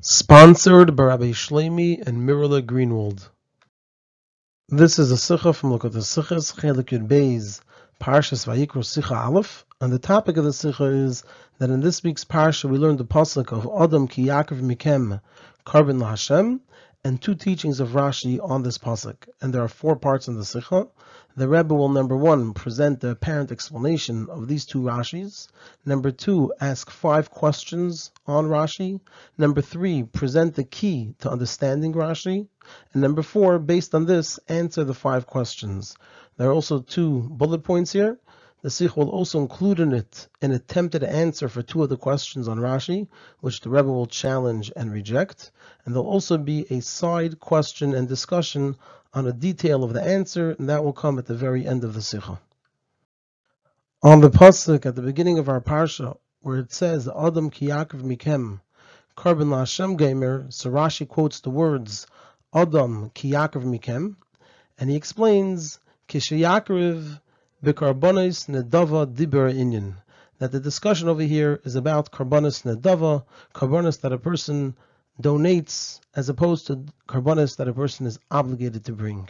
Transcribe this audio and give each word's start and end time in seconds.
Sponsored 0.00 0.96
by 0.96 1.04
Rabbi 1.04 1.30
Shlomi 1.30 2.06
and 2.06 2.28
Mirla 2.28 2.60
Greenwald. 2.60 3.28
This 4.68 4.98
is 4.98 5.10
a 5.10 5.16
Sikha 5.16 5.52
from 5.54 5.70
Likkutei 5.70 6.02
Sikhas 6.02 6.54
Chelik 6.54 6.90
Yud 6.90 7.08
Beis 7.08 7.60
Parshas 8.00 8.44
Vayikra 8.44 8.84
Sikha 8.84 9.14
Aleph, 9.14 9.64
and 9.80 9.92
the 9.92 9.98
topic 9.98 10.36
of 10.36 10.44
the 10.44 10.52
Sikha 10.52 10.84
is 10.84 11.22
that 11.58 11.70
in 11.70 11.80
this 11.80 12.02
week's 12.02 12.24
Parsha 12.24 12.68
we 12.68 12.76
learned 12.76 12.98
the 12.98 13.04
pasuk 13.04 13.52
of 13.52 13.66
Adam 13.80 14.06
Ki 14.06 14.26
Yakriv 14.26 14.60
Mikem 14.60 15.20
Karban 15.64 15.98
LaHashem, 15.98 16.60
and 17.04 17.22
two 17.22 17.34
teachings 17.34 17.80
of 17.80 17.90
Rashi 17.90 18.38
on 18.42 18.62
this 18.62 18.76
pasuk. 18.76 19.28
And 19.40 19.54
there 19.54 19.62
are 19.62 19.68
four 19.68 19.96
parts 19.96 20.28
in 20.28 20.34
the 20.34 20.44
Sikha. 20.44 20.88
The 21.36 21.48
Rebbe 21.48 21.74
will, 21.74 21.88
number 21.88 22.16
one, 22.16 22.52
present 22.52 23.00
the 23.00 23.10
apparent 23.10 23.50
explanation 23.50 24.28
of 24.30 24.46
these 24.46 24.64
two 24.64 24.82
Rashis. 24.82 25.48
Number 25.84 26.12
two, 26.12 26.52
ask 26.60 26.88
five 26.90 27.28
questions 27.28 28.12
on 28.24 28.46
Rashi. 28.46 29.00
Number 29.36 29.60
three, 29.60 30.04
present 30.04 30.54
the 30.54 30.62
key 30.62 31.16
to 31.18 31.30
understanding 31.32 31.92
Rashi. 31.92 32.46
And 32.92 33.02
number 33.02 33.22
four, 33.22 33.58
based 33.58 33.96
on 33.96 34.06
this, 34.06 34.38
answer 34.48 34.84
the 34.84 34.94
five 34.94 35.26
questions. 35.26 35.96
There 36.36 36.48
are 36.48 36.52
also 36.52 36.78
two 36.78 37.22
bullet 37.22 37.64
points 37.64 37.90
here. 37.92 38.16
The 38.62 38.70
Sikh 38.70 38.96
will 38.96 39.10
also 39.10 39.40
include 39.40 39.80
in 39.80 39.92
it 39.92 40.28
an 40.40 40.52
attempted 40.52 41.02
answer 41.02 41.48
for 41.48 41.62
two 41.62 41.82
of 41.82 41.88
the 41.88 41.96
questions 41.96 42.46
on 42.46 42.60
Rashi, 42.60 43.08
which 43.40 43.60
the 43.60 43.70
Rebbe 43.70 43.88
will 43.88 44.06
challenge 44.06 44.70
and 44.76 44.92
reject. 44.92 45.50
And 45.84 45.94
there'll 45.94 46.08
also 46.08 46.38
be 46.38 46.64
a 46.70 46.80
side 46.80 47.40
question 47.40 47.92
and 47.92 48.08
discussion 48.08 48.76
on 49.14 49.26
a 49.28 49.32
detail 49.32 49.84
of 49.84 49.92
the 49.92 50.02
answer, 50.02 50.50
and 50.58 50.68
that 50.68 50.82
will 50.82 50.92
come 50.92 51.18
at 51.18 51.26
the 51.26 51.34
very 51.34 51.64
end 51.64 51.84
of 51.84 51.94
the 51.94 52.02
Sikha. 52.02 52.40
On 54.02 54.20
the 54.20 54.28
pasuk 54.28 54.84
at 54.84 54.96
the 54.96 55.02
beginning 55.02 55.38
of 55.38 55.48
our 55.48 55.60
parsha, 55.60 56.18
where 56.40 56.58
it 56.58 56.72
says 56.72 57.08
Adam 57.08 57.48
ki 57.48 57.68
mikem 57.68 58.60
Karban 59.16 59.48
LaHashem 59.48 59.96
Gamer, 59.96 60.46
so 60.50 60.88
quotes 61.06 61.40
the 61.40 61.50
words 61.50 62.06
Adam 62.52 63.10
ki 63.14 63.30
mikem, 63.30 64.16
and 64.76 64.90
he 64.90 64.96
explains 64.96 65.78
Kishayakriv 66.08 67.20
Bikarbonis 67.64 68.48
Nedava 68.48 69.06
Diber 69.06 69.54
Inyan. 69.54 69.94
That 70.38 70.50
the 70.50 70.60
discussion 70.60 71.08
over 71.08 71.22
here 71.22 71.60
is 71.64 71.76
about 71.76 72.10
Karbonis 72.10 72.64
Nedava, 72.64 73.24
Karbonis 73.54 74.00
that 74.00 74.12
a 74.12 74.18
person 74.18 74.76
donates 75.20 76.00
as 76.14 76.28
opposed 76.28 76.66
to 76.66 76.84
Karbonis 77.08 77.56
that 77.56 77.68
a 77.68 77.72
person 77.72 78.06
is 78.06 78.18
obligated 78.30 78.84
to 78.84 78.92
bring. 78.92 79.28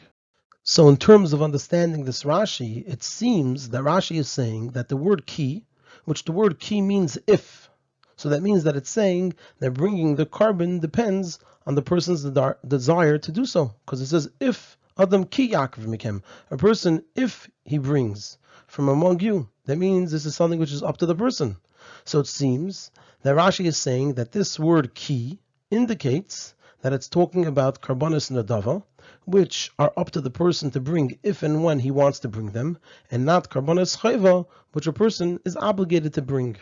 So, 0.62 0.88
in 0.88 0.96
terms 0.96 1.32
of 1.32 1.42
understanding 1.42 2.04
this 2.04 2.22
Rashi, 2.22 2.88
it 2.88 3.02
seems 3.02 3.68
that 3.70 3.82
Rashi 3.82 4.16
is 4.16 4.28
saying 4.28 4.70
that 4.70 4.88
the 4.88 4.96
word 4.96 5.26
ki, 5.26 5.66
which 6.04 6.24
the 6.24 6.32
word 6.32 6.58
ki 6.58 6.80
means 6.80 7.18
if, 7.26 7.68
so 8.16 8.30
that 8.30 8.42
means 8.42 8.64
that 8.64 8.76
it's 8.76 8.88
saying 8.88 9.34
that 9.58 9.72
bringing 9.72 10.16
the 10.16 10.24
carbon 10.24 10.78
depends 10.78 11.38
on 11.66 11.74
the 11.74 11.82
person's 11.82 12.24
desire 12.66 13.18
to 13.18 13.32
do 13.32 13.44
so, 13.44 13.74
because 13.84 14.00
it 14.00 14.06
says 14.06 14.30
if 14.40 14.78
Adam 14.96 15.24
ki 15.24 15.50
Yakriv 15.50 15.86
mikem. 15.86 16.22
A 16.50 16.56
person, 16.56 17.04
if 17.16 17.50
he 17.64 17.78
brings 17.78 18.38
from 18.68 18.88
among 18.88 19.20
you, 19.20 19.48
that 19.66 19.76
means 19.76 20.12
this 20.12 20.24
is 20.24 20.36
something 20.36 20.60
which 20.60 20.72
is 20.72 20.82
up 20.82 20.98
to 20.98 21.06
the 21.06 21.16
person. 21.16 21.56
So 22.04 22.20
it 22.20 22.28
seems 22.28 22.90
that 23.22 23.36
Rashi 23.36 23.64
is 23.66 23.76
saying 23.76 24.14
that 24.14 24.30
this 24.30 24.58
word 24.58 24.94
ki 24.94 25.40
indicates 25.74 26.54
that 26.82 26.92
it's 26.92 27.08
talking 27.08 27.46
about 27.46 27.80
karbonis 27.80 28.30
nadava, 28.30 28.82
which 29.24 29.72
are 29.78 29.92
up 29.96 30.10
to 30.12 30.20
the 30.20 30.30
person 30.30 30.70
to 30.70 30.80
bring 30.80 31.18
if 31.22 31.42
and 31.42 31.64
when 31.64 31.80
he 31.80 31.90
wants 31.90 32.20
to 32.20 32.28
bring 32.28 32.50
them, 32.50 32.78
and 33.10 33.24
not 33.24 33.50
karbonis 33.50 33.98
chayva, 33.98 34.46
which 34.72 34.86
a 34.86 34.92
person 34.92 35.40
is 35.44 35.56
obligated 35.56 36.14
to 36.14 36.22
bring. 36.22 36.56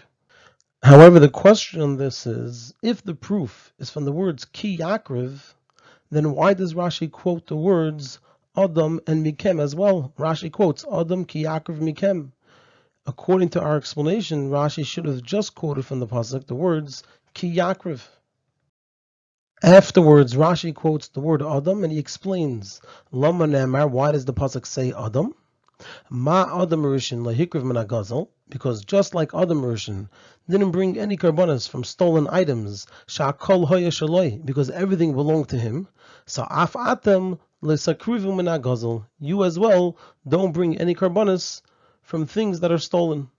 However, 0.82 1.18
the 1.20 1.28
question 1.28 1.80
on 1.80 1.96
this 1.96 2.26
is, 2.26 2.74
if 2.82 3.02
the 3.02 3.14
proof 3.14 3.72
is 3.78 3.90
from 3.90 4.04
the 4.04 4.12
words 4.12 4.44
ki 4.46 4.78
yakriv, 4.78 5.54
then 6.12 6.34
why 6.34 6.52
does 6.52 6.74
Rashi 6.74 7.10
quote 7.10 7.46
the 7.46 7.56
words 7.56 8.18
Adam 8.54 9.00
and 9.06 9.24
Mikem 9.24 9.60
as 9.60 9.74
well? 9.74 10.12
Rashi 10.18 10.52
quotes 10.52 10.84
Adam 10.92 11.24
ki 11.24 11.44
Yakriv 11.44 11.78
Mikem. 11.80 12.32
According 13.06 13.48
to 13.50 13.62
our 13.62 13.78
explanation, 13.78 14.50
Rashi 14.50 14.84
should 14.84 15.06
have 15.06 15.22
just 15.22 15.54
quoted 15.54 15.86
from 15.86 16.00
the 16.00 16.06
pasuk 16.06 16.46
the 16.46 16.54
words 16.54 17.02
ki 17.32 17.56
Yakriv. 17.56 18.06
Afterwards, 19.64 20.34
Rashi 20.34 20.74
quotes 20.74 21.06
the 21.06 21.20
word 21.20 21.40
Adam 21.40 21.84
and 21.84 21.92
he 21.92 21.98
explains 22.00 22.80
Lama. 23.12 23.86
Why 23.86 24.10
does 24.10 24.24
the 24.24 24.34
pasuk 24.34 24.66
say 24.66 24.92
Adam? 24.92 25.36
Ma 26.10 26.62
Adam 26.62 26.82
Rishon 26.82 27.22
lahikriv 27.22 27.62
min 27.62 28.26
because 28.48 28.84
just 28.84 29.14
like 29.14 29.32
Adam 29.32 29.62
Rishon 29.62 30.08
didn't 30.50 30.72
bring 30.72 30.98
any 30.98 31.16
karbonas 31.16 31.68
from 31.68 31.84
stolen 31.84 32.26
items, 32.28 32.88
sha'kol 33.06 33.68
hoya 33.68 34.38
because 34.44 34.68
everything 34.70 35.14
belonged 35.14 35.50
to 35.50 35.58
him. 35.58 35.86
So 36.26 36.44
af 36.50 36.72
atem 36.72 37.38
lesakrivu 37.62 38.34
min 38.34 39.04
you 39.20 39.44
as 39.44 39.60
well 39.60 39.96
don't 40.26 40.50
bring 40.50 40.76
any 40.76 40.96
karbonas 40.96 41.62
from 42.02 42.26
things 42.26 42.58
that 42.60 42.72
are 42.72 42.78
stolen. 42.78 43.30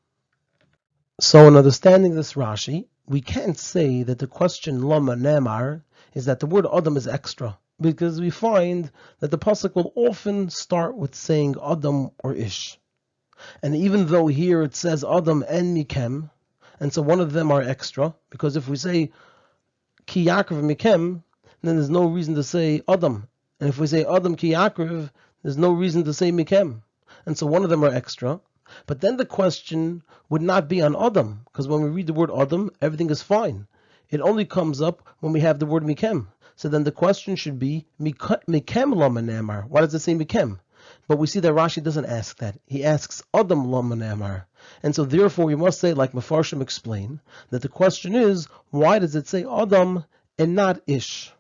So 1.20 1.50
in 1.50 1.58
understanding 1.58 2.16
this 2.16 2.34
Rashi, 2.34 2.86
we 3.06 3.20
can't 3.20 3.58
say 3.58 4.04
that 4.04 4.20
the 4.20 4.28
question 4.28 4.84
lama 4.84 5.16
nemar 5.16 5.82
is 6.14 6.26
that 6.26 6.40
the 6.40 6.46
word 6.46 6.66
Adam 6.72 6.98
is 6.98 7.08
extra 7.08 7.58
because 7.82 8.20
we 8.22 8.30
find 8.30 8.92
that 9.20 9.32
the 9.32 9.38
pasuk 9.38 9.76
will 9.76 9.92
often 9.96 10.50
start 10.50 10.96
with 10.96 11.16
saying 11.16 11.56
Adam 11.64 12.12
or 12.24 12.34
Ish. 12.34 12.80
And 13.62 13.76
even 13.76 14.08
though 14.08 14.28
here 14.28 14.62
it 14.62 14.76
says 14.76 15.04
Adam 15.04 15.44
and 15.48 15.76
Mikem, 15.76 16.30
and 16.80 16.94
so 16.94 17.02
one 17.02 17.20
of 17.20 17.34
them 17.34 17.52
are 17.52 17.62
extra, 17.62 18.14
because 18.30 18.56
if 18.56 18.68
we 18.68 18.78
say 18.78 19.12
Ki 20.06 20.26
Yakriv 20.26 20.64
Mikem, 20.64 21.24
then 21.62 21.76
there's 21.76 21.90
no 21.90 22.06
reason 22.06 22.36
to 22.36 22.44
say 22.44 22.82
Adam. 22.88 23.28
And 23.60 23.70
if 23.70 23.78
we 23.78 23.88
say 23.88 24.06
Adam 24.06 24.36
Ki 24.36 24.52
there's 24.52 25.58
no 25.58 25.72
reason 25.72 26.04
to 26.06 26.14
say 26.14 26.32
Mikem. 26.32 26.82
And 27.26 27.38
so 27.38 27.48
one 27.48 27.64
of 27.64 27.70
them 27.70 27.84
are 27.84 27.94
extra. 27.94 28.40
But 28.86 29.02
then 29.02 29.18
the 29.18 29.26
question 29.26 30.04
would 30.30 30.42
not 30.42 30.68
be 30.68 30.82
on 30.82 30.96
Adam, 30.96 31.42
because 31.46 31.68
when 31.68 31.84
we 31.84 31.90
read 31.90 32.08
the 32.08 32.14
word 32.14 32.32
Adam, 32.36 32.72
everything 32.82 33.10
is 33.10 33.22
fine. 33.22 33.68
It 34.14 34.22
only 34.22 34.46
comes 34.46 34.80
up 34.80 35.02
when 35.22 35.34
we 35.34 35.40
have 35.40 35.58
the 35.58 35.66
word 35.66 35.82
Mikem. 35.82 36.28
So 36.56 36.70
then 36.70 36.84
the 36.84 36.92
question 36.92 37.36
should 37.36 37.58
be 37.58 37.88
Mikem 38.00 38.96
Lama 38.96 39.24
Namar. 39.24 39.66
Why 39.68 39.82
does 39.82 39.96
it 39.96 40.02
say 40.02 40.14
Mikem? 40.14 40.60
But 41.08 41.18
we 41.18 41.26
see 41.26 41.40
that 41.40 41.52
Rashi 41.52 41.82
doesn't 41.82 42.06
ask 42.06 42.38
that. 42.38 42.60
He 42.68 42.84
asks 42.84 43.24
Adam 43.34 43.66
Lamanamar. 43.66 44.46
And 44.84 44.94
so 44.94 45.04
therefore 45.04 45.46
we 45.46 45.56
must 45.56 45.80
say, 45.80 45.94
like 45.94 46.12
Mefarshim 46.12 46.62
explain, 46.62 47.22
that 47.50 47.64
the 47.64 47.70
question 47.70 48.14
is, 48.14 48.48
why 48.70 49.00
does 49.00 49.16
it 49.16 49.28
say 49.28 49.46
Adam 49.46 50.06
and 50.38 50.54
not 50.54 50.82
Ish? 50.86 51.34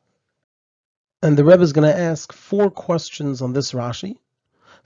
And 1.22 1.38
the 1.38 1.45
Rebbe 1.45 1.61
is 1.61 1.73
going 1.73 1.88
to 1.88 2.00
ask 2.00 2.34
four 2.34 2.72
questions 2.72 3.44
on 3.44 3.53
this 3.53 3.73
Rashi. 3.73 4.17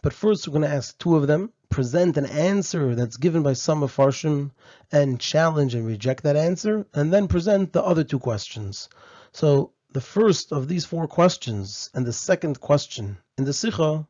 But 0.01 0.11
first 0.11 0.45
we're 0.45 0.59
going 0.59 0.69
to 0.69 0.75
ask 0.75 0.97
two 0.97 1.15
of 1.15 1.27
them, 1.27 1.53
present 1.69 2.17
an 2.17 2.25
answer 2.25 2.95
that's 2.95 3.17
given 3.17 3.43
by 3.43 3.53
some 3.53 3.81
Mefarshim, 3.81 4.51
and 4.91 5.19
challenge 5.19 5.75
and 5.75 5.85
reject 5.85 6.23
that 6.23 6.35
answer, 6.35 6.87
and 6.93 7.11
then 7.11 7.27
present 7.27 7.73
the 7.73 7.83
other 7.83 8.03
two 8.03 8.19
questions. 8.19 8.89
So 9.31 9.73
the 9.91 10.01
first 10.01 10.51
of 10.51 10.67
these 10.67 10.85
four 10.85 11.07
questions 11.07 11.89
and 11.93 12.05
the 12.05 12.13
second 12.13 12.59
question 12.59 13.17
in 13.37 13.45
the 13.45 13.53
Sikha 13.53 14.07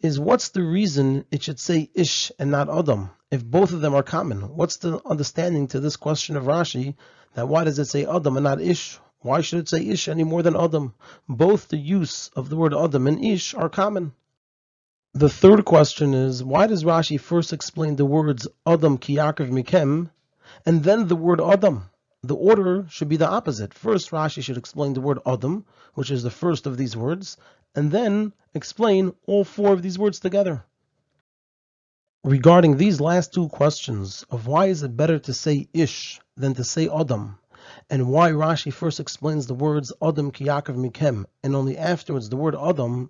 is 0.00 0.18
what's 0.18 0.48
the 0.48 0.62
reason 0.62 1.24
it 1.30 1.42
should 1.42 1.60
say 1.60 1.90
Ish 1.94 2.32
and 2.38 2.50
not 2.50 2.70
Adam 2.70 3.10
if 3.30 3.44
both 3.44 3.72
of 3.72 3.80
them 3.80 3.94
are 3.94 4.02
common? 4.02 4.56
What's 4.56 4.78
the 4.78 5.00
understanding 5.06 5.68
to 5.68 5.80
this 5.80 5.96
question 5.96 6.36
of 6.36 6.44
Rashi 6.44 6.94
that 7.34 7.48
why 7.48 7.64
does 7.64 7.78
it 7.78 7.86
say 7.86 8.06
Adam 8.06 8.36
and 8.36 8.44
not 8.44 8.60
Ish? 8.60 8.98
Why 9.20 9.42
should 9.42 9.58
it 9.60 9.68
say 9.68 9.86
Ish 9.86 10.08
any 10.08 10.24
more 10.24 10.42
than 10.42 10.56
Adam? 10.56 10.94
Both 11.28 11.68
the 11.68 11.76
use 11.76 12.30
of 12.34 12.48
the 12.48 12.56
word 12.56 12.74
Adam 12.74 13.06
and 13.06 13.22
Ish 13.22 13.54
are 13.54 13.68
common. 13.68 14.12
The 15.14 15.28
third 15.28 15.64
question 15.64 16.14
is 16.14 16.42
why 16.44 16.66
does 16.66 16.84
Rashi 16.84 17.18
first 17.18 17.52
explain 17.52 17.96
the 17.96 18.04
words 18.04 18.46
Adam 18.66 18.98
ki 18.98 19.16
Yakriv 19.16 19.50
mikem 19.50 20.10
and 20.64 20.84
then 20.84 21.08
the 21.08 21.16
word 21.16 21.40
Adam? 21.40 21.90
the 22.22 22.36
order 22.36 22.86
should 22.90 23.08
be 23.08 23.16
the 23.16 23.28
opposite. 23.28 23.72
First, 23.72 24.10
Rashi 24.10 24.42
should 24.42 24.58
explain 24.58 24.92
the 24.92 25.00
word 25.00 25.20
Adam, 25.24 25.64
which 25.94 26.10
is 26.10 26.22
the 26.22 26.30
first 26.30 26.66
of 26.66 26.76
these 26.76 26.94
words, 26.94 27.38
and 27.74 27.90
then 27.90 28.34
explain 28.52 29.14
all 29.26 29.42
four 29.42 29.72
of 29.72 29.80
these 29.80 29.98
words 29.98 30.20
together. 30.20 30.64
Regarding 32.22 32.76
these 32.76 33.00
last 33.00 33.32
two 33.32 33.48
questions 33.48 34.26
of 34.28 34.46
why 34.46 34.66
is 34.66 34.82
it 34.82 34.98
better 34.98 35.18
to 35.18 35.32
say 35.32 35.66
Ish 35.72 36.20
than 36.36 36.52
to 36.54 36.64
say 36.64 36.90
Adam, 36.90 37.38
and 37.88 38.08
why 38.10 38.32
Rashi 38.32 38.70
first 38.70 39.00
explains 39.00 39.46
the 39.46 39.54
words 39.54 39.90
Adam 40.02 40.30
ki 40.30 40.44
Yakriv 40.44 40.76
mikem, 40.76 41.24
and 41.42 41.56
only 41.56 41.78
afterwards 41.78 42.28
the 42.28 42.36
word 42.36 42.54
Adam, 42.54 43.08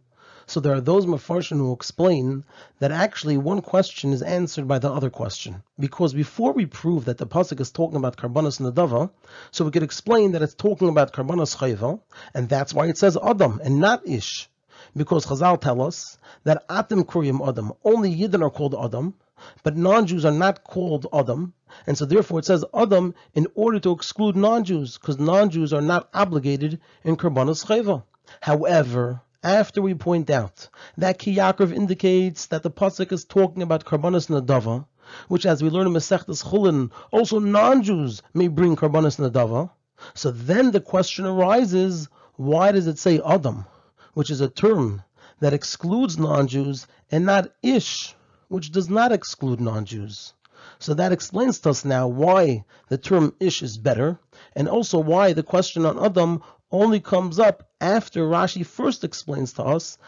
so 0.50 0.58
there 0.58 0.74
are 0.74 0.80
those 0.80 1.06
Mefarshim 1.06 1.58
who 1.58 1.72
explain 1.72 2.42
that 2.80 2.90
actually 2.90 3.36
one 3.36 3.60
question 3.60 4.12
is 4.12 4.20
answered 4.20 4.66
by 4.66 4.80
the 4.80 4.90
other 4.90 5.08
question. 5.08 5.62
Because 5.78 6.12
before 6.12 6.52
we 6.52 6.66
prove 6.66 7.04
that 7.04 7.18
the 7.18 7.26
Pasuk 7.26 7.60
is 7.60 7.70
talking 7.70 7.96
about 7.96 8.16
Karbanas 8.16 8.58
Nadava, 8.60 9.10
so 9.52 9.64
we 9.64 9.70
could 9.70 9.84
explain 9.84 10.32
that 10.32 10.42
it's 10.42 10.56
talking 10.56 10.88
about 10.88 11.12
Karbanas 11.12 11.56
Chayva, 11.56 12.00
and 12.34 12.48
that's 12.48 12.74
why 12.74 12.86
it 12.86 12.98
says 12.98 13.16
Adam 13.22 13.60
and 13.62 13.78
not 13.78 14.04
Ish. 14.08 14.50
Because 14.96 15.24
Chazal 15.24 15.60
tell 15.60 15.80
us 15.82 16.18
that 16.42 16.66
Atim 16.66 17.04
Kuryim 17.04 17.48
Adam, 17.48 17.72
only 17.84 18.12
Yidden 18.12 18.42
are 18.42 18.50
called 18.50 18.74
Adam, 18.74 19.14
but 19.62 19.76
non-Jews 19.76 20.24
are 20.24 20.32
not 20.32 20.64
called 20.64 21.06
Adam, 21.12 21.54
And 21.86 21.96
so 21.96 22.04
therefore 22.06 22.40
it 22.40 22.44
says 22.44 22.64
Adam 22.74 23.14
in 23.34 23.46
order 23.54 23.78
to 23.78 23.92
exclude 23.92 24.34
non-Jews, 24.34 24.98
because 24.98 25.20
non-Jews 25.20 25.72
are 25.72 25.80
not 25.80 26.08
obligated 26.12 26.80
in 27.04 27.16
Karbanos 27.16 27.66
Chayva. 27.66 28.02
However, 28.40 29.20
after 29.42 29.80
we 29.80 29.94
point 29.94 30.28
out 30.28 30.68
that 30.98 31.18
Ki 31.18 31.38
indicates 31.38 32.46
that 32.46 32.62
the 32.62 32.70
Pasuk 32.70 33.10
is 33.10 33.24
talking 33.24 33.62
about 33.62 33.86
Karbanos 33.86 34.28
Nadava, 34.28 34.84
which 35.28 35.46
as 35.46 35.62
we 35.62 35.70
learn 35.70 35.86
in 35.86 35.94
Masechtas 35.94 36.44
Chulin, 36.44 36.90
also 37.10 37.38
non-Jews 37.38 38.22
may 38.34 38.48
bring 38.48 38.76
Karbanos 38.76 39.18
Nadava, 39.18 39.70
so 40.14 40.30
then 40.30 40.70
the 40.72 40.80
question 40.80 41.24
arises, 41.24 42.08
why 42.36 42.72
does 42.72 42.86
it 42.86 42.98
say 42.98 43.20
Adam, 43.24 43.64
which 44.12 44.30
is 44.30 44.42
a 44.42 44.48
term 44.48 45.02
that 45.40 45.54
excludes 45.54 46.18
non-Jews, 46.18 46.86
and 47.10 47.24
not 47.24 47.50
Ish, 47.62 48.14
which 48.48 48.70
does 48.72 48.90
not 48.90 49.10
exclude 49.10 49.60
non-Jews? 49.60 50.34
So 50.78 50.92
that 50.94 51.12
explains 51.12 51.58
to 51.60 51.70
us 51.70 51.86
now 51.86 52.08
why 52.08 52.64
the 52.88 52.98
term 52.98 53.34
Ish 53.40 53.62
is 53.62 53.78
better, 53.78 54.18
and 54.54 54.68
also 54.68 54.98
why 54.98 55.32
the 55.32 55.42
question 55.42 55.86
on 55.86 55.98
Adam 55.98 56.42
only 56.70 57.00
comes 57.00 57.38
up 57.38 57.69
after 57.80 58.24
Rashi 58.24 58.64
first 58.64 59.04
explains 59.04 59.54
to 59.54 59.64
us 59.64 59.98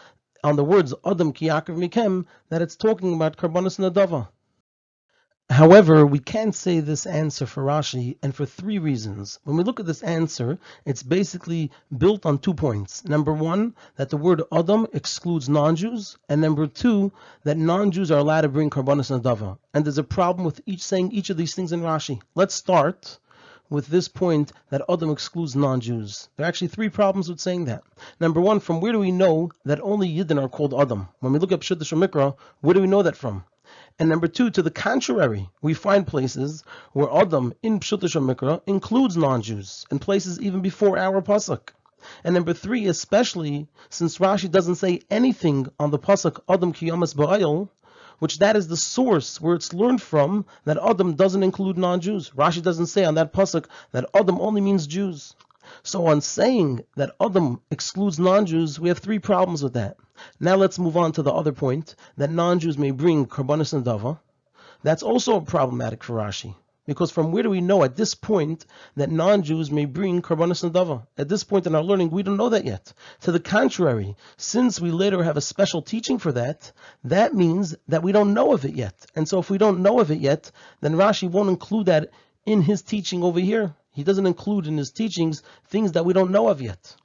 on 0.43 0.55
the 0.55 0.63
words 0.63 0.93
Adam 1.05 1.33
Kiyakar 1.33 1.75
Mikem 1.75 2.25
that 2.49 2.61
it's 2.61 2.75
talking 2.75 3.13
about 3.13 3.37
Karbanis 3.37 3.79
Nadava. 3.79 4.27
However, 5.49 6.05
we 6.05 6.19
can't 6.19 6.55
say 6.55 6.79
this 6.79 7.05
answer 7.05 7.45
for 7.45 7.63
Rashi, 7.63 8.17
and 8.23 8.33
for 8.33 8.45
three 8.45 8.79
reasons. 8.79 9.39
When 9.43 9.57
we 9.57 9.63
look 9.63 9.79
at 9.79 9.85
this 9.85 10.01
answer, 10.01 10.57
it's 10.85 11.03
basically 11.03 11.69
built 11.97 12.25
on 12.25 12.39
two 12.39 12.53
points. 12.53 13.03
Number 13.03 13.33
one, 13.33 13.75
that 13.97 14.09
the 14.09 14.17
word 14.17 14.41
Adam 14.51 14.87
excludes 14.93 15.49
non-Jews, 15.49 16.17
and 16.29 16.39
number 16.41 16.65
two, 16.65 17.11
that 17.43 17.57
non-Jews 17.57 18.09
are 18.09 18.19
allowed 18.19 18.41
to 18.41 18.49
bring 18.49 18.69
Karbanis 18.69 19.11
Nadava. 19.11 19.57
And 19.73 19.83
there's 19.85 19.97
a 19.97 20.03
problem 20.03 20.45
with 20.45 20.61
each 20.65 20.81
saying 20.81 21.11
each 21.11 21.29
of 21.29 21.37
these 21.37 21.53
things 21.53 21.73
in 21.73 21.81
Rashi. 21.81 22.21
Let's 22.35 22.55
start 22.55 23.19
with 23.73 23.87
this 23.87 24.07
point 24.07 24.51
that 24.69 24.83
Adam 24.87 25.09
excludes 25.09 25.55
non-Jews. 25.55 26.29
There 26.35 26.45
are 26.45 26.47
actually 26.47 26.67
three 26.67 26.89
problems 26.89 27.27
with 27.27 27.39
saying 27.39 27.65
that. 27.65 27.81
Number 28.19 28.39
one, 28.39 28.59
from 28.59 28.79
where 28.79 28.91
do 28.91 28.99
we 28.99 29.11
know 29.11 29.49
that 29.65 29.81
only 29.81 30.07
Yidden 30.07 30.39
are 30.39 30.47
called 30.47 30.75
Adam? 30.75 31.09
When 31.21 31.33
we 31.33 31.39
look 31.39 31.51
at 31.51 31.61
Pshut 31.61 31.79
Mikra, 31.79 32.35
where 32.61 32.75
do 32.75 32.81
we 32.81 32.85
know 32.85 33.01
that 33.01 33.17
from? 33.17 33.45
And 33.97 34.09
number 34.09 34.27
two, 34.27 34.51
to 34.51 34.61
the 34.61 34.69
contrary, 34.69 35.49
we 35.63 35.73
find 35.73 36.05
places 36.05 36.63
where 36.91 37.11
Adam 37.11 37.51
in 37.63 37.79
Pshuta 37.79 38.07
Mikra 38.21 38.61
includes 38.67 39.17
non-Jews, 39.17 39.87
and 39.89 39.99
places 39.99 40.39
even 40.39 40.61
before 40.61 40.99
our 40.99 41.23
pasuk. 41.23 41.69
And 42.23 42.35
number 42.35 42.53
three, 42.53 42.85
especially 42.85 43.67
since 43.89 44.19
Rashi 44.19 44.51
doesn't 44.51 44.75
say 44.75 45.01
anything 45.09 45.65
on 45.79 45.89
the 45.89 45.97
pasuk 45.97 46.41
Adam 46.47 46.73
Kiyamas 46.73 47.15
Ba'ayil, 47.15 47.69
which 48.23 48.39
that 48.39 48.55
is 48.55 48.69
the 48.69 48.77
source 48.77 49.41
where 49.41 49.53
it's 49.53 49.73
learned 49.73 50.01
from 50.01 50.45
that 50.63 50.77
Adam 50.81 51.13
doesn't 51.13 51.43
include 51.43 51.77
non-Jews. 51.77 52.29
Rashi 52.29 52.61
doesn't 52.63 52.85
say 52.85 53.03
on 53.03 53.15
that 53.15 53.33
pasuk 53.33 53.65
that 53.91 54.09
Adam 54.13 54.39
only 54.39 54.61
means 54.61 54.87
Jews. 54.87 55.35
So 55.83 56.07
on 56.07 56.21
saying 56.21 56.85
that 56.95 57.13
Adam 57.19 57.59
excludes 57.69 58.19
non-Jews, 58.19 58.79
we 58.79 58.87
have 58.87 58.99
three 58.99 59.19
problems 59.19 59.61
with 59.61 59.73
that. 59.73 59.97
Now 60.39 60.55
let's 60.55 60.79
move 60.79 60.95
on 60.95 61.11
to 61.11 61.21
the 61.21 61.33
other 61.33 61.51
point, 61.51 61.95
that 62.15 62.31
non-Jews 62.31 62.77
may 62.77 62.91
bring 62.91 63.25
Karbanis 63.25 63.73
and 63.73 63.83
Dava. 63.83 64.19
That's 64.83 65.03
also 65.03 65.41
problematic 65.41 66.01
for 66.01 66.13
Rashi. 66.13 66.55
Because 66.85 67.11
from 67.11 67.31
where 67.31 67.43
do 67.43 67.49
we 67.49 67.61
know 67.61 67.83
at 67.83 67.95
this 67.95 68.13
point 68.13 68.65
that 68.97 69.09
non-Jews 69.09 69.71
may 69.71 69.85
bring 69.85 70.21
Karbanis 70.21 70.63
and 70.63 70.73
Dava? 70.73 71.07
At 71.17 71.29
this 71.29 71.43
point 71.43 71.65
in 71.65 71.75
our 71.75 71.83
learning, 71.83 72.09
we 72.09 72.23
don't 72.23 72.35
know 72.35 72.49
that 72.49 72.65
yet. 72.65 72.91
To 73.21 73.31
the 73.31 73.39
contrary, 73.39 74.17
since 74.35 74.81
we 74.81 74.91
later 74.91 75.23
have 75.23 75.37
a 75.37 75.41
special 75.41 75.81
teaching 75.81 76.17
for 76.17 76.33
that, 76.33 76.71
that 77.05 77.33
means 77.33 77.73
that 77.87 78.03
we 78.03 78.11
don't 78.11 78.33
know 78.33 78.53
of 78.53 78.65
it 78.65 78.75
yet. 78.75 79.05
And 79.15 79.27
so 79.27 79.39
if 79.39 79.49
we 79.49 79.57
don't 79.57 79.81
know 79.81 79.99
of 79.99 80.11
it 80.11 80.19
yet, 80.19 80.51
then 80.81 80.95
Rashi 80.95 81.29
won't 81.29 81.49
include 81.49 81.85
that 81.85 82.09
in 82.45 82.61
his 82.61 82.81
teaching 82.81 83.23
over 83.23 83.39
here. 83.39 83.73
He 83.91 84.03
doesn't 84.03 84.27
include 84.27 84.67
in 84.67 84.77
his 84.77 84.91
teachings 84.91 85.41
things 85.67 85.93
that 85.93 86.03
we 86.03 86.13
don't 86.13 86.31
know 86.31 86.49
of 86.49 86.61
yet. 86.61 86.95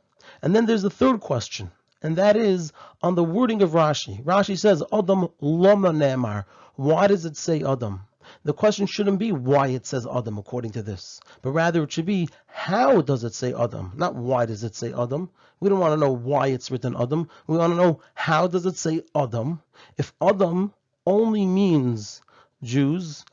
And 0.43 0.57
then 0.57 0.67
there's 0.67 0.83
the 0.83 0.91
third 0.91 1.21
question, 1.21 1.71
and 2.03 2.17
that 2.17 2.37
is 2.37 2.73
on 3.03 3.15
the 3.15 3.25
wording 3.25 3.63
of 3.63 3.71
Rashi. 3.71 4.25
Rashi 4.25 4.59
says, 4.59 4.83
Adam 4.93 5.29
loma 5.41 5.93
ne'emar. 5.93 6.47
Why 6.75 7.07
does 7.07 7.25
it 7.25 7.37
say 7.37 7.63
Adam? 7.63 8.08
The 8.49 8.55
question 8.55 8.87
shouldn't 8.87 9.19
be 9.19 9.31
why 9.31 9.67
it 9.67 9.85
says 9.85 10.07
Adam 10.07 10.39
according 10.39 10.71
to 10.71 10.83
this, 10.83 11.21
but 11.43 11.51
rather 11.51 11.83
it 11.83 11.93
should 11.93 12.07
be 12.07 12.31
how 12.47 13.03
does 13.03 13.23
it 13.23 13.35
say 13.35 13.53
Adam, 13.53 13.93
not 13.95 14.15
why 14.15 14.47
does 14.47 14.65
it 14.65 14.75
say 14.75 14.91
Adam. 14.91 15.29
We 15.61 15.69
don't 15.69 15.81
want 15.81 15.93
to 15.93 16.01
know 16.01 16.15
why 16.15 16.47
it's 16.47 16.71
written 16.71 16.97
Adam. 16.99 17.29
We 17.47 17.59
want 17.59 17.75
to 17.75 17.77
know 17.77 18.01
how 18.15 18.47
does 18.47 18.65
it 18.65 18.79
say 18.79 19.03
Adam. 19.15 19.61
If 19.99 20.15
Adam 20.23 20.73
only 21.05 21.45
means 21.45 22.23
Jews 22.63 23.27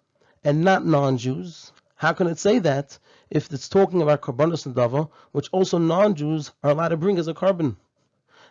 and 0.44 0.66
not 0.66 0.86
non-Jews, 0.86 1.72
how 1.96 2.12
can 2.12 2.28
it 2.28 2.38
say 2.38 2.60
that 2.60 3.00
if 3.30 3.54
it's 3.54 3.70
talking 3.70 4.02
about 4.02 4.20
karbanos 4.20 4.68
nadava, 4.68 5.10
which 5.32 5.48
also 5.54 5.78
non-Jews 5.78 6.52
are 6.62 6.72
allowed 6.72 6.90
to 6.90 6.98
bring 6.98 7.18
as 7.20 7.30
a 7.30 7.34
carbon. 7.34 7.78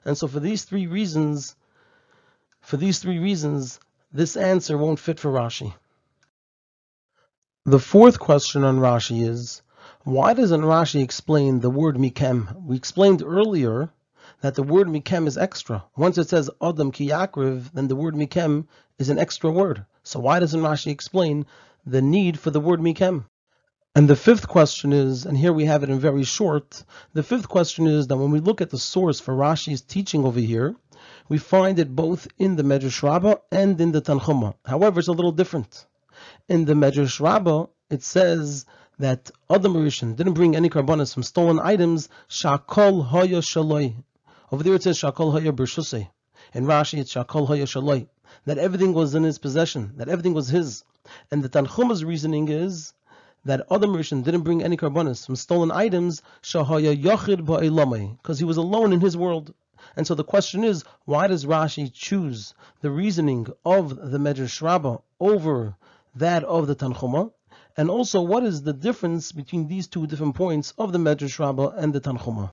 And 0.07 0.17
so 0.17 0.27
for 0.29 0.41
these 0.41 0.65
three 0.65 0.87
reasons, 0.87 1.57
for 2.63 2.79
these 2.79 3.01
three 3.01 3.19
reasons, 3.19 3.81
this 4.15 4.35
answer 4.35 4.79
won't 4.79 4.99
fit 4.99 5.21
for 5.21 5.31
Rashi. 5.31 5.75
The 7.67 7.79
fourth 7.79 8.19
question 8.19 8.63
on 8.63 8.79
Rashi 8.79 9.27
is, 9.27 9.63
why 10.03 10.35
doesn't 10.35 10.61
Rashi 10.61 11.03
explain 11.03 11.61
the 11.61 11.71
word 11.71 11.97
mikem? 11.97 12.63
We 12.63 12.77
explained 12.77 13.23
earlier 13.23 13.89
that 14.43 14.55
the 14.55 14.63
word 14.63 14.87
mikem 14.87 15.27
is 15.27 15.39
extra. 15.39 15.83
Once 15.97 16.19
it 16.19 16.29
says 16.29 16.51
Adam 16.61 16.93
ki 16.93 17.09
yakriv, 17.09 17.73
then 17.73 17.89
the 17.89 17.97
word 17.97 18.17
mikem 18.17 18.67
is 18.99 19.09
an 19.09 19.19
extra 19.19 19.51
word. 19.51 19.87
So 20.03 20.21
why 20.21 20.41
doesn't 20.41 20.61
Rashi 20.61 20.91
explain 20.93 21.47
the 21.87 22.03
need 22.03 22.39
for 22.39 22.51
the 22.51 22.61
word 22.61 22.81
mikem? 22.81 23.25
And 23.95 24.09
the 24.09 24.17
fifth 24.17 24.47
question 24.47 24.93
is, 24.93 25.25
and 25.25 25.39
here 25.39 25.55
we 25.55 25.65
have 25.65 25.83
it 25.83 25.89
in 25.89 25.99
very 25.99 26.25
short, 26.25 26.85
the 27.15 27.23
fifth 27.23 27.49
question 27.49 27.87
is 27.87 28.09
that 28.09 28.19
when 28.19 28.31
we 28.31 28.41
look 28.41 28.61
at 28.61 28.69
the 28.69 28.77
source 28.77 29.21
for 29.21 29.33
Rashi's 29.33 29.81
teaching 29.81 30.27
over 30.27 30.39
here, 30.39 30.77
we 31.31 31.39
find 31.39 31.79
it 31.79 31.97
both 31.97 32.29
in 32.37 32.57
the 32.57 32.63
Medrash 32.63 33.03
Rabbah 33.03 33.37
and 33.51 33.81
in 33.81 33.93
the 33.93 34.03
Tanchuma. 34.03 34.55
However, 34.67 34.99
it's 34.99 35.09
a 35.09 35.13
little 35.13 35.33
different. 35.33 35.87
In 36.47 36.67
the 36.67 36.75
Medrash 36.75 37.21
Rabbah, 37.21 37.69
it 37.89 38.03
says 38.03 38.67
that 38.99 39.31
Adam 39.49 39.73
Rishon 39.73 40.15
didn't 40.15 40.35
bring 40.35 40.55
any 40.55 40.69
carbonas 40.69 41.15
from 41.15 41.23
stolen 41.23 41.59
items, 41.59 42.11
Shakol 42.29 43.03
Hoya 43.03 43.41
Shaloi. 43.41 43.95
Over 44.53 44.63
there 44.63 44.75
it 44.75 44.83
says 44.83 44.99
Shakol 44.99 45.33
Hoya 45.33 45.55
Bershusei. 45.55 46.11
In 46.53 46.67
Rashi, 46.67 46.99
it's 46.99 47.15
Shakol 47.15 47.47
Hoya 47.47 47.65
Shaloi. 47.65 48.09
That 48.45 48.59
everything 48.59 48.93
was 48.93 49.15
in 49.15 49.23
his 49.23 49.39
possession, 49.39 49.95
that 49.97 50.11
everything 50.11 50.35
was 50.35 50.49
his. 50.49 50.85
And 51.31 51.43
the 51.43 51.49
Tanchuma's 51.49 52.05
reasoning 52.05 52.49
is 52.49 52.93
that 53.47 53.65
Adam 53.71 53.95
Rishon 53.95 54.23
didn't 54.23 54.43
bring 54.43 54.63
any 54.63 54.77
carbonas 54.77 55.25
from 55.25 55.37
stolen 55.37 55.71
items, 55.71 56.21
shahaya 56.43 56.95
yachid 56.95 57.47
ba'elamei, 57.47 58.19
because 58.19 58.39
he 58.39 58.45
was 58.45 58.59
alone 58.59 58.93
in 58.93 59.01
his 59.01 59.17
world. 59.17 59.55
And 59.97 60.07
so 60.07 60.15
the 60.15 60.25
question 60.25 60.63
is, 60.63 60.85
why 61.07 61.27
does 61.27 61.47
Rashi 61.47 61.91
choose 61.91 62.53
the 62.83 62.91
reasoning 62.91 63.47
of 63.65 64.11
the 64.11 64.19
Medrash 64.19 64.61
Rabbah 64.61 64.99
over 65.19 65.77
that 66.17 66.45
of 66.45 66.67
the 66.67 66.75
Tanchuma? 66.75 67.33
And 67.77 67.91
also, 67.91 68.23
what 68.23 68.45
is 68.45 68.63
the 68.63 68.73
difference 68.73 69.33
between 69.33 69.67
these 69.67 69.89
two 69.89 70.07
different 70.07 70.35
points 70.35 70.73
of 70.79 70.93
the 70.93 70.99
Medrash 70.99 71.39
Rabbah 71.39 71.77
and 71.77 71.93
the 71.93 72.01
Tanchuma? 72.01 72.53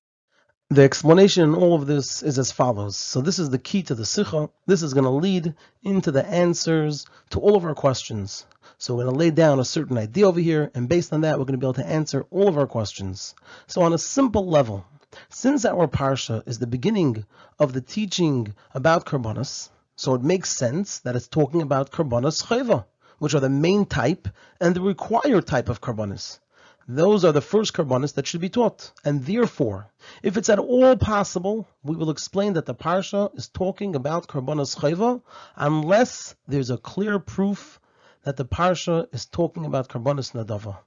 The 0.70 0.84
explanation 0.84 1.44
in 1.44 1.54
all 1.54 1.76
of 1.76 1.86
this 1.86 2.24
is 2.24 2.40
as 2.40 2.52
follows. 2.52 2.96
So 2.96 3.20
this 3.20 3.40
is 3.40 3.50
the 3.50 3.60
key 3.60 3.84
to 3.84 3.94
the 3.94 4.06
Sikha. 4.06 4.50
This 4.68 4.84
is 4.84 4.94
going 4.94 5.04
to 5.04 5.10
lead 5.10 5.54
into 5.84 6.12
the 6.12 6.26
answers 6.26 7.06
to 7.32 7.40
all 7.40 7.58
of 7.58 7.66
our 7.66 7.76
questions. 7.76 8.46
So 8.78 8.96
we're 8.96 9.04
going 9.04 9.14
to 9.14 9.20
lay 9.20 9.32
down 9.32 9.60
a 9.60 9.66
certain 9.66 9.98
idea 9.98 10.28
over 10.28 10.40
here, 10.40 10.72
and 10.74 10.88
based 10.88 11.12
on 11.12 11.22
that, 11.22 11.38
we're 11.38 11.46
going 11.46 11.60
to 11.60 11.64
be 11.64 11.68
able 11.68 11.74
to 11.74 11.86
answer 11.86 12.26
all 12.32 12.48
of 12.48 12.58
our 12.58 12.68
questions. 12.68 13.36
So 13.68 13.82
on 13.82 13.92
a 13.92 13.98
simple 13.98 14.48
level, 14.48 14.86
since 15.30 15.66
our 15.66 15.88
parsha 15.88 16.42
is 16.48 16.58
the 16.58 16.68
beginning 16.68 17.26
of 17.60 17.74
the 17.74 17.82
teaching 17.82 18.56
about 18.74 19.06
karbonos, 19.06 19.70
so 19.98 20.16
it 20.16 20.24
makes 20.24 20.50
sense 20.50 21.00
that 21.00 21.18
it's 21.18 21.28
talking 21.28 21.62
about 21.62 21.92
karbonos 21.92 22.46
chayva, 22.46 22.86
which 23.22 23.36
are 23.36 23.40
the 23.40 23.50
main 23.50 23.86
type 23.86 24.28
and 24.60 24.76
the 24.76 24.82
required 24.82 25.46
type 25.46 25.70
of 25.70 25.80
karbonos. 25.80 26.40
Those 26.88 27.24
are 27.24 27.32
the 27.32 27.40
first 27.40 27.72
karbonis 27.72 28.16
that 28.16 28.26
should 28.26 28.42
be 28.42 28.50
taught. 28.50 28.92
And 29.06 29.24
therefore, 29.24 29.92
if 30.24 30.38
it's 30.38 30.50
at 30.50 30.58
all 30.58 30.98
possible, 30.98 31.68
we 31.84 31.96
will 31.96 32.10
explain 32.10 32.54
that 32.54 32.66
the 32.66 32.74
parsha 32.74 33.30
is 33.38 33.48
talking 33.48 33.94
about 33.94 34.28
karbonis 34.28 34.76
chayva, 34.76 35.22
unless 35.56 36.34
there's 36.48 36.72
a 36.72 36.80
clear 36.80 37.20
proof 37.20 37.80
that 38.24 38.38
the 38.38 38.46
parsha 38.46 39.06
is 39.14 39.28
talking 39.28 39.66
about 39.66 39.88
karbonis 39.88 40.32
nadava. 40.32 40.80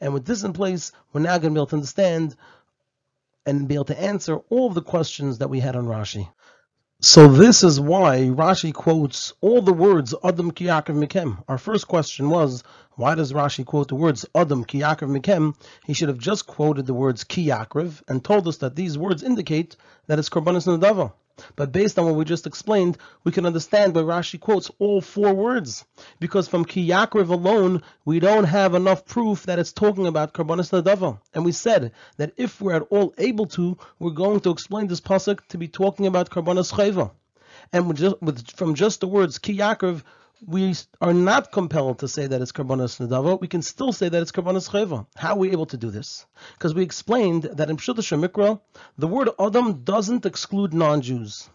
And 0.00 0.14
with 0.14 0.24
this 0.24 0.44
in 0.44 0.54
place, 0.54 0.92
we're 1.12 1.20
now 1.20 1.36
going 1.36 1.52
to 1.52 1.58
be 1.58 1.60
able 1.60 1.66
to 1.66 1.76
understand 1.76 2.36
and 3.44 3.68
be 3.68 3.74
able 3.74 3.84
to 3.84 4.00
answer 4.00 4.36
all 4.48 4.68
of 4.68 4.74
the 4.74 4.80
questions 4.80 5.38
that 5.38 5.50
we 5.50 5.60
had 5.60 5.76
on 5.76 5.84
Rashi. 5.84 6.26
So 7.02 7.28
this 7.28 7.62
is 7.62 7.78
why 7.78 8.20
Rashi 8.20 8.72
quotes 8.72 9.34
all 9.42 9.60
the 9.60 9.74
words 9.74 10.14
Adam 10.24 10.50
ki 10.50 10.64
Yakriv 10.64 10.96
Mikem. 10.96 11.44
Our 11.46 11.58
first 11.58 11.88
question 11.88 12.30
was, 12.30 12.64
why 12.94 13.14
does 13.14 13.34
Rashi 13.34 13.66
quote 13.66 13.88
the 13.88 13.94
words 13.96 14.24
Adam 14.34 14.64
ki 14.64 14.80
Yakriv 14.80 15.14
Mikem? 15.14 15.54
He 15.84 15.92
should 15.92 16.08
have 16.08 16.16
just 16.16 16.46
quoted 16.46 16.86
the 16.86 16.94
words 16.94 17.22
ki 17.22 17.48
Yakriv 17.48 18.02
and 18.08 18.24
told 18.24 18.48
us 18.48 18.56
that 18.58 18.76
these 18.76 18.96
words 18.96 19.22
indicate 19.22 19.76
that 20.06 20.18
it's 20.18 20.30
Korbanos 20.30 20.66
Nadava. 20.66 21.12
But 21.54 21.72
based 21.72 21.98
on 21.98 22.06
what 22.06 22.14
we 22.14 22.24
just 22.24 22.46
explained, 22.46 22.96
we 23.24 23.32
can 23.32 23.44
understand 23.44 23.94
why 23.94 24.02
Rashi 24.02 24.40
quotes 24.40 24.70
all 24.78 25.00
four 25.00 25.34
words. 25.34 25.84
Because 26.18 26.48
from 26.48 26.64
Ki 26.64 26.88
Yakriv 26.88 27.28
alone, 27.28 27.82
we 28.04 28.20
don't 28.20 28.44
have 28.44 28.74
enough 28.74 29.04
proof 29.04 29.44
that 29.44 29.58
it's 29.58 29.72
talking 29.72 30.06
about 30.06 30.32
Karbonis 30.32 30.70
Nadava. 30.70 31.20
And 31.34 31.44
we 31.44 31.52
said 31.52 31.92
that 32.16 32.32
if 32.36 32.60
we're 32.60 32.76
at 32.76 32.86
all 32.90 33.12
able 33.18 33.46
to, 33.48 33.76
we're 33.98 34.10
going 34.12 34.40
to 34.40 34.50
explain 34.50 34.86
this 34.86 35.00
pasuk 35.00 35.46
to 35.48 35.58
be 35.58 35.68
talking 35.68 36.06
about 36.06 36.30
Karbonis 36.30 36.72
Chayva. 36.72 37.10
And 37.72 37.88
with 37.88 37.98
just, 37.98 38.22
with, 38.22 38.50
from 38.56 38.74
just 38.74 39.00
the 39.00 39.08
words 39.08 39.38
Ki 39.38 39.58
Yakriv, 39.58 40.02
we 40.44 40.74
are 41.00 41.14
not 41.14 41.50
compelled 41.50 42.00
to 42.00 42.08
say 42.08 42.26
that 42.26 42.42
it's 42.42 42.52
karbonas 42.52 43.00
nadava. 43.00 43.40
We 43.40 43.48
can 43.48 43.62
still 43.62 43.92
say 43.92 44.08
that 44.08 44.20
it's 44.20 44.32
karbonas 44.32 44.68
chayva. 44.68 45.06
How 45.16 45.32
are 45.32 45.38
we 45.38 45.52
able 45.52 45.66
to 45.66 45.76
do 45.76 45.90
this? 45.90 46.26
Because 46.54 46.74
we 46.74 46.82
explained 46.82 47.44
that 47.44 47.70
in 47.70 47.76
Pshuta 47.76 48.00
Shemikra, 48.00 48.60
the 48.98 49.06
word 49.06 49.30
Adam 49.38 49.82
doesn't 49.84 50.26
exclude 50.26 50.74
non-Jews, 50.74 51.48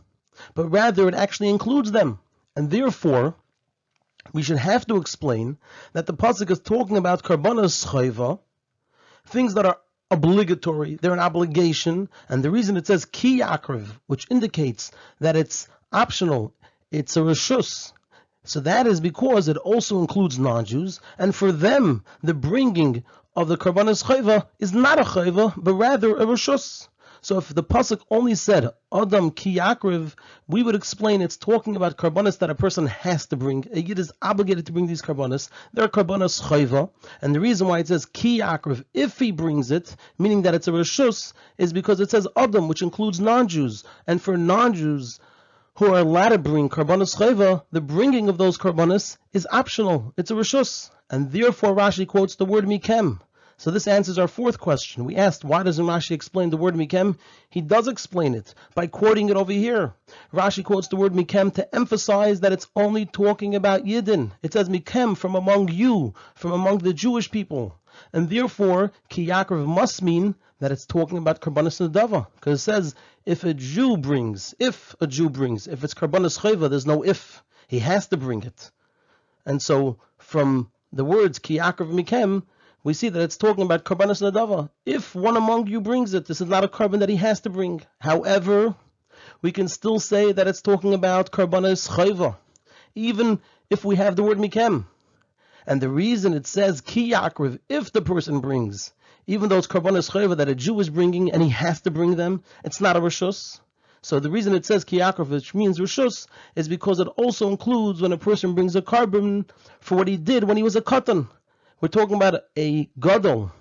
but 0.56 0.68
rather 0.68 1.08
it 1.08 1.14
actually 1.14 1.50
includes 1.50 1.92
them. 1.92 2.20
And 2.56 2.72
therefore, 2.72 3.36
we 4.34 4.42
should 4.42 4.58
have 4.58 4.86
to 4.88 4.98
explain 4.98 5.58
that 5.94 6.06
the 6.06 6.14
pasuk 6.14 6.50
is 6.50 6.60
talking 6.60 6.98
about 6.98 7.24
karbonas 7.24 7.86
chayva, 7.86 8.40
things 9.26 9.54
that 9.54 9.66
are 9.66 9.80
obligatory, 10.10 10.96
they're 10.96 11.14
an 11.14 11.20
obligation, 11.20 12.10
and 12.28 12.44
the 12.44 12.52
reason 12.52 12.78
it 12.78 12.88
says 12.88 13.06
ki 13.06 13.42
which 14.08 14.28
indicates 14.30 14.92
that 15.20 15.36
it's 15.36 15.68
optional, 15.94 16.54
it's 16.92 17.16
a 17.16 17.22
reshus, 17.22 17.94
so 18.44 18.60
that 18.62 18.88
is 18.88 19.00
because 19.00 19.48
it 19.48 19.58
also 19.58 20.00
includes 20.00 20.40
non-Jews, 20.40 21.00
and 21.18 21.34
for 21.36 21.52
them, 21.52 22.04
the 22.24 22.34
bringing 22.34 23.04
of 23.36 23.48
the 23.48 23.58
Karbanis 23.58 24.04
Chayva 24.04 24.48
is 24.60 24.74
not 24.74 25.00
a 25.00 25.04
Chayva, 25.04 25.54
but 25.58 25.74
rather 25.74 26.16
a 26.18 26.26
Rishus. 26.26 26.88
So 27.24 27.38
if 27.38 27.50
the 27.50 27.64
pasuk 27.64 28.02
only 28.10 28.34
said 28.34 28.72
Adam 28.92 29.30
ki 29.30 29.58
yakriv, 29.58 30.16
we 30.48 30.64
would 30.64 30.74
explain 30.74 31.22
it's 31.22 31.38
talking 31.38 31.76
about 31.76 31.96
karbonis 31.96 32.40
that 32.40 32.50
a 32.50 32.56
person 32.56 32.88
has 32.88 33.28
to 33.28 33.38
bring. 33.38 33.68
A 33.72 33.80
yid 33.80 34.00
is 34.00 34.12
obligated 34.24 34.66
to 34.66 34.72
bring 34.72 34.88
these 34.88 35.04
karbonis. 35.04 35.50
They're 35.72 35.88
karbonis 35.88 36.42
chayva, 36.42 36.90
and 37.22 37.36
the 37.36 37.40
reason 37.40 37.68
why 37.68 37.78
it 37.78 37.90
says 37.90 38.08
ki 38.08 38.40
yakriv 38.40 38.86
if 38.96 39.20
he 39.20 39.32
brings 39.32 39.70
it, 39.70 39.96
meaning 40.18 40.42
that 40.42 40.56
it's 40.56 40.68
a 40.68 40.72
reshus, 40.72 41.34
is 41.60 41.74
because 41.74 42.00
it 42.00 42.10
says 42.10 42.28
Adam, 42.36 42.68
which 42.68 42.82
includes 42.82 43.20
non-Jews, 43.20 43.84
and 44.08 44.20
for 44.20 44.36
non-Jews 44.36 45.20
who 45.76 45.94
are 45.94 46.00
allowed 46.00 46.30
to 46.30 46.38
bring 46.38 46.70
karbonis 46.70 47.16
chayva, 47.16 47.64
the 47.72 47.82
bringing 47.82 48.30
of 48.30 48.38
those 48.38 48.58
karbonis 48.58 49.18
is 49.34 49.48
optional. 49.52 50.14
It's 50.18 50.32
a 50.32 50.34
rishus, 50.34 50.90
and 51.10 51.32
therefore 51.32 51.76
Rashi 51.76 52.08
quotes 52.08 52.36
the 52.36 52.46
word 52.46 52.66
mikem. 52.66 53.20
So 53.58 53.70
this 53.70 53.88
answers 53.88 54.18
our 54.18 54.28
fourth 54.28 54.60
question. 54.60 55.06
We 55.06 55.16
asked, 55.16 55.44
why 55.44 55.62
doesn't 55.62 55.86
Rashi 55.86 56.12
explain 56.12 56.50
the 56.50 56.58
word 56.58 56.74
mikem? 56.74 57.18
He 57.50 57.62
does 57.62 57.88
explain 57.88 58.34
it 58.34 58.56
by 58.74 58.88
quoting 58.88 59.30
it 59.30 59.38
over 59.38 59.52
here. 59.52 59.94
Rashi 60.34 60.64
quotes 60.64 60.88
the 60.88 60.96
word 60.96 61.14
mikem 61.14 61.54
to 61.54 61.76
emphasize 61.76 62.40
that 62.40 62.54
it's 62.54 62.68
only 62.76 63.06
talking 63.06 63.54
about 63.54 63.86
Yidden. 63.86 64.32
It 64.42 64.54
says 64.54 64.68
mikem 64.68 65.16
from 65.16 65.36
among 65.36 65.70
you, 65.70 66.16
from 66.34 66.54
among 66.54 66.80
the 66.80 66.94
Jewish 66.94 67.30
people. 67.30 67.78
And 68.14 68.30
therefore, 68.30 68.92
ki 69.10 69.28
must 69.28 70.02
mean 70.02 70.36
that 70.60 70.72
it's 70.72 70.86
talking 70.86 71.18
about 71.18 71.42
karbanis 71.42 71.80
nadava, 71.80 72.28
because 72.36 72.60
it 72.60 72.64
says 72.64 72.96
if 73.26 73.44
a 73.44 73.54
Jew 73.54 73.98
brings, 73.98 74.54
if 74.60 74.96
a 75.02 75.08
Jew 75.08 75.30
brings, 75.30 75.68
if 75.68 75.84
it's 75.84 75.94
karbanis 75.94 76.40
chayva, 76.40 76.70
there's 76.70 76.86
no 76.86 77.04
if. 77.04 77.44
He 77.68 77.80
has 77.80 78.08
to 78.08 78.18
bring 78.18 78.44
it. 78.44 78.72
And 79.46 79.62
so 79.62 79.98
from 80.18 80.72
the 80.94 81.06
words 81.06 81.40
ki 81.40 81.58
mikem, 81.58 82.44
we 82.84 82.94
see 82.94 83.10
that 83.10 83.22
it's 83.22 83.38
talking 83.38 83.64
about 83.64 83.86
karbanis 83.86 84.22
nadava. 84.22 84.70
If 84.86 85.16
one 85.16 85.38
among 85.38 85.68
you 85.68 85.82
brings 85.82 86.14
it, 86.14 86.26
this 86.26 86.42
is 86.42 86.48
not 86.48 86.64
a 86.64 86.68
carbon 86.68 87.00
that 87.00 87.10
he 87.10 87.16
has 87.18 87.42
to 87.42 87.50
bring. 87.50 87.82
However, 88.00 88.76
we 89.42 89.52
can 89.52 89.68
still 89.68 90.00
say 90.00 90.32
that 90.32 90.48
it's 90.48 90.62
talking 90.62 90.94
about 90.94 91.32
karbanis 91.32 91.90
chayva, 91.90 92.38
even 92.96 93.40
if 93.70 93.86
we 93.86 93.96
have 93.96 94.16
the 94.16 94.24
word 94.24 94.38
mikem. 94.38 94.86
And 95.68 95.82
the 95.82 95.90
reason 95.90 96.34
it 96.34 96.48
says 96.48 96.82
ki 96.82 97.12
Yakriv, 97.12 97.60
if 97.70 97.92
the 97.92 98.02
person 98.02 98.40
brings, 98.40 98.94
even 99.28 99.50
though 99.50 99.58
it's 99.58 99.68
karbonis 99.68 100.10
chayva 100.12 100.38
that 100.38 100.50
a 100.50 100.56
Jew 100.56 100.80
is 100.80 100.90
bringing 100.90 101.32
and 101.32 101.42
he 101.42 101.50
has 101.50 101.82
to 101.82 101.92
bring 101.92 102.16
them, 102.16 102.44
it's 102.64 102.82
not 102.82 102.98
a 102.98 103.00
rishus. 103.00 103.60
So 104.04 104.20
the 104.20 104.32
reason 104.32 104.56
it 104.56 104.66
says 104.66 104.84
kiyakov, 104.84 105.30
which 105.30 105.54
means 105.54 105.80
rishus, 105.80 106.28
is 106.56 106.68
because 106.68 107.00
it 107.00 107.08
also 107.08 107.50
includes 107.50 108.02
when 108.02 108.12
a 108.12 108.18
person 108.18 108.56
brings 108.56 108.76
a 108.76 108.82
carbon 108.82 109.46
for 109.80 109.96
what 109.96 110.08
he 110.08 110.18
did 110.18 110.44
when 110.44 110.58
he 110.58 110.64
was 110.64 110.76
a 110.76 110.82
katan. 110.82 111.28
We're 111.80 111.88
talking 111.88 112.16
about 112.16 112.42
a 112.58 112.90
gadol, 113.00 113.52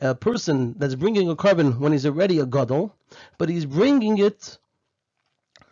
a 0.00 0.14
person 0.14 0.76
that's 0.78 0.94
bringing 0.94 1.28
a 1.28 1.34
carbon 1.34 1.80
when 1.80 1.90
he's 1.90 2.06
already 2.06 2.38
a 2.38 2.46
gadol, 2.46 2.94
but 3.36 3.48
he's 3.48 3.66
bringing 3.66 4.18
it 4.18 4.58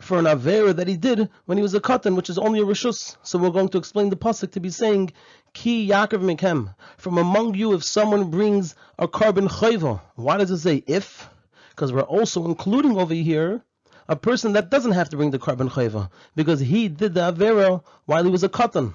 for 0.07 0.19
an 0.19 0.25
avera 0.25 0.75
that 0.75 0.89
he 0.89 0.97
did 0.97 1.29
when 1.47 1.59
he 1.59 1.63
was 1.63 1.75
a 1.75 1.81
katan, 1.81 2.17
which 2.17 2.31
is 2.31 2.39
only 2.39 2.61
a 2.61 2.65
rishus. 2.65 3.17
So 3.23 3.39
we're 3.39 3.51
going 3.51 3.69
to 3.71 3.79
explain 3.79 4.09
the 4.09 4.17
pasuk 4.17 4.53
to 4.53 4.61
be 4.61 4.71
saying 4.71 5.13
Ki 5.53 5.89
Yakriv 5.89 6.23
Mekem. 6.23 6.75
From 6.97 7.19
among 7.19 7.55
you, 7.55 7.75
if 7.75 7.83
someone 7.83 8.31
brings 8.31 8.75
a 8.99 9.09
carbon 9.09 9.49
chayva, 9.49 10.01
why 10.15 10.37
does 10.39 10.51
it 10.51 10.59
say 10.59 10.83
if? 10.87 11.29
Because 11.71 11.93
we're 11.93 12.03
also 12.03 12.47
including 12.47 12.97
over 12.97 13.15
here 13.15 13.63
a 14.09 14.17
person 14.17 14.53
that 14.53 14.71
doesn't 14.71 14.93
have 14.93 15.09
to 15.09 15.17
bring 15.17 15.33
the 15.33 15.39
carbon 15.39 15.69
chayva 15.69 16.11
because 16.37 16.61
he 16.61 16.89
did 16.89 17.15
the 17.15 17.33
avera 17.33 17.83
while 18.05 18.23
he 18.23 18.31
was 18.31 18.45
a 18.45 18.49
katan. 18.49 18.95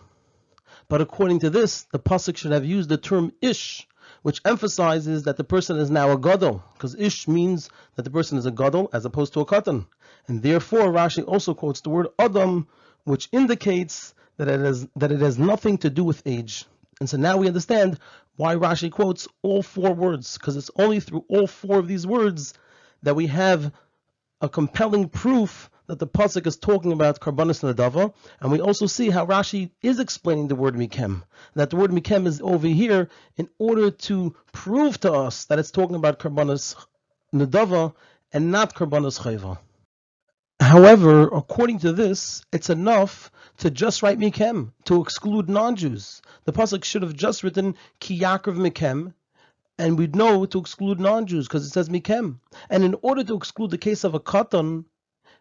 But 0.87 1.01
according 1.01 1.39
to 1.39 1.49
this, 1.49 1.83
the 1.91 1.99
pasuk 1.99 2.37
should 2.37 2.51
have 2.51 2.65
used 2.65 2.89
the 2.89 2.97
term 2.97 3.33
ish, 3.41 3.87
which 4.21 4.41
emphasizes 4.45 5.23
that 5.23 5.37
the 5.37 5.43
person 5.43 5.77
is 5.77 5.89
now 5.89 6.11
a 6.11 6.17
gadol, 6.17 6.63
because 6.73 6.95
ish 6.95 7.27
means 7.27 7.69
that 7.95 8.03
the 8.03 8.11
person 8.11 8.37
is 8.37 8.45
a 8.45 8.51
gadol 8.51 8.89
as 8.93 9.05
opposed 9.05 9.33
to 9.33 9.41
a 9.41 9.45
katan, 9.45 9.85
and 10.27 10.41
therefore 10.41 10.91
Rashi 10.91 11.23
also 11.27 11.53
quotes 11.53 11.81
the 11.81 11.89
word 11.89 12.07
adam, 12.19 12.67
which 13.03 13.29
indicates 13.31 14.13
that 14.37 14.47
it 14.47 14.59
has 14.59 14.87
that 14.95 15.11
it 15.11 15.19
has 15.19 15.37
nothing 15.37 15.77
to 15.79 15.89
do 15.89 16.03
with 16.03 16.21
age. 16.25 16.65
And 16.99 17.09
so 17.09 17.17
now 17.17 17.37
we 17.37 17.47
understand 17.47 17.99
why 18.35 18.55
Rashi 18.55 18.91
quotes 18.91 19.27
all 19.41 19.63
four 19.63 19.93
words, 19.93 20.37
because 20.37 20.55
it's 20.55 20.71
only 20.75 20.99
through 20.99 21.25
all 21.27 21.47
four 21.47 21.79
of 21.79 21.87
these 21.87 22.05
words 22.05 22.53
that 23.03 23.15
we 23.15 23.27
have 23.27 23.71
a 24.39 24.49
compelling 24.49 25.09
proof 25.09 25.69
that 25.87 25.99
the 25.99 26.07
pasuk 26.07 26.47
is 26.47 26.57
talking 26.57 26.91
about 26.91 27.19
karbanis 27.19 27.61
nadava, 27.61 28.13
and 28.39 28.51
we 28.51 28.61
also 28.61 28.85
see 28.85 29.09
how 29.09 29.25
Rashi 29.25 29.71
is 29.81 29.99
explaining 29.99 30.47
the 30.47 30.55
word 30.55 30.75
mikem. 30.75 31.23
That 31.55 31.69
the 31.69 31.75
word 31.75 31.91
mikem 31.91 32.27
is 32.27 32.39
over 32.41 32.67
here 32.67 33.09
in 33.35 33.49
order 33.59 33.91
to 33.91 34.35
prove 34.53 34.99
to 35.01 35.11
us 35.11 35.45
that 35.45 35.59
it's 35.59 35.71
talking 35.71 35.95
about 35.95 36.19
karbanis 36.19 36.75
nadava 37.33 37.93
and 38.31 38.51
not 38.51 38.73
karbanis 38.73 39.19
chayva. 39.19 39.57
However, 40.61 41.23
according 41.23 41.79
to 41.79 41.91
this, 41.91 42.45
it's 42.53 42.69
enough 42.69 43.31
to 43.57 43.71
just 43.71 44.03
write 44.03 44.19
Mikem, 44.19 44.73
to 44.85 45.01
exclude 45.01 45.49
non-Jews. 45.49 46.21
The 46.45 46.53
Pasuk 46.53 46.83
should 46.83 47.01
have 47.01 47.15
just 47.15 47.41
written 47.41 47.73
Ki 47.99 48.19
Mikem, 48.19 49.15
and 49.79 49.97
we'd 49.97 50.15
know 50.15 50.45
to 50.45 50.59
exclude 50.59 50.99
non-Jews 50.99 51.47
because 51.47 51.65
it 51.65 51.71
says 51.71 51.89
Mikem. 51.89 52.37
And 52.69 52.83
in 52.83 52.95
order 53.01 53.23
to 53.23 53.35
exclude 53.35 53.71
the 53.71 53.79
case 53.79 54.03
of 54.03 54.13
a 54.13 54.19
Katan, 54.19 54.85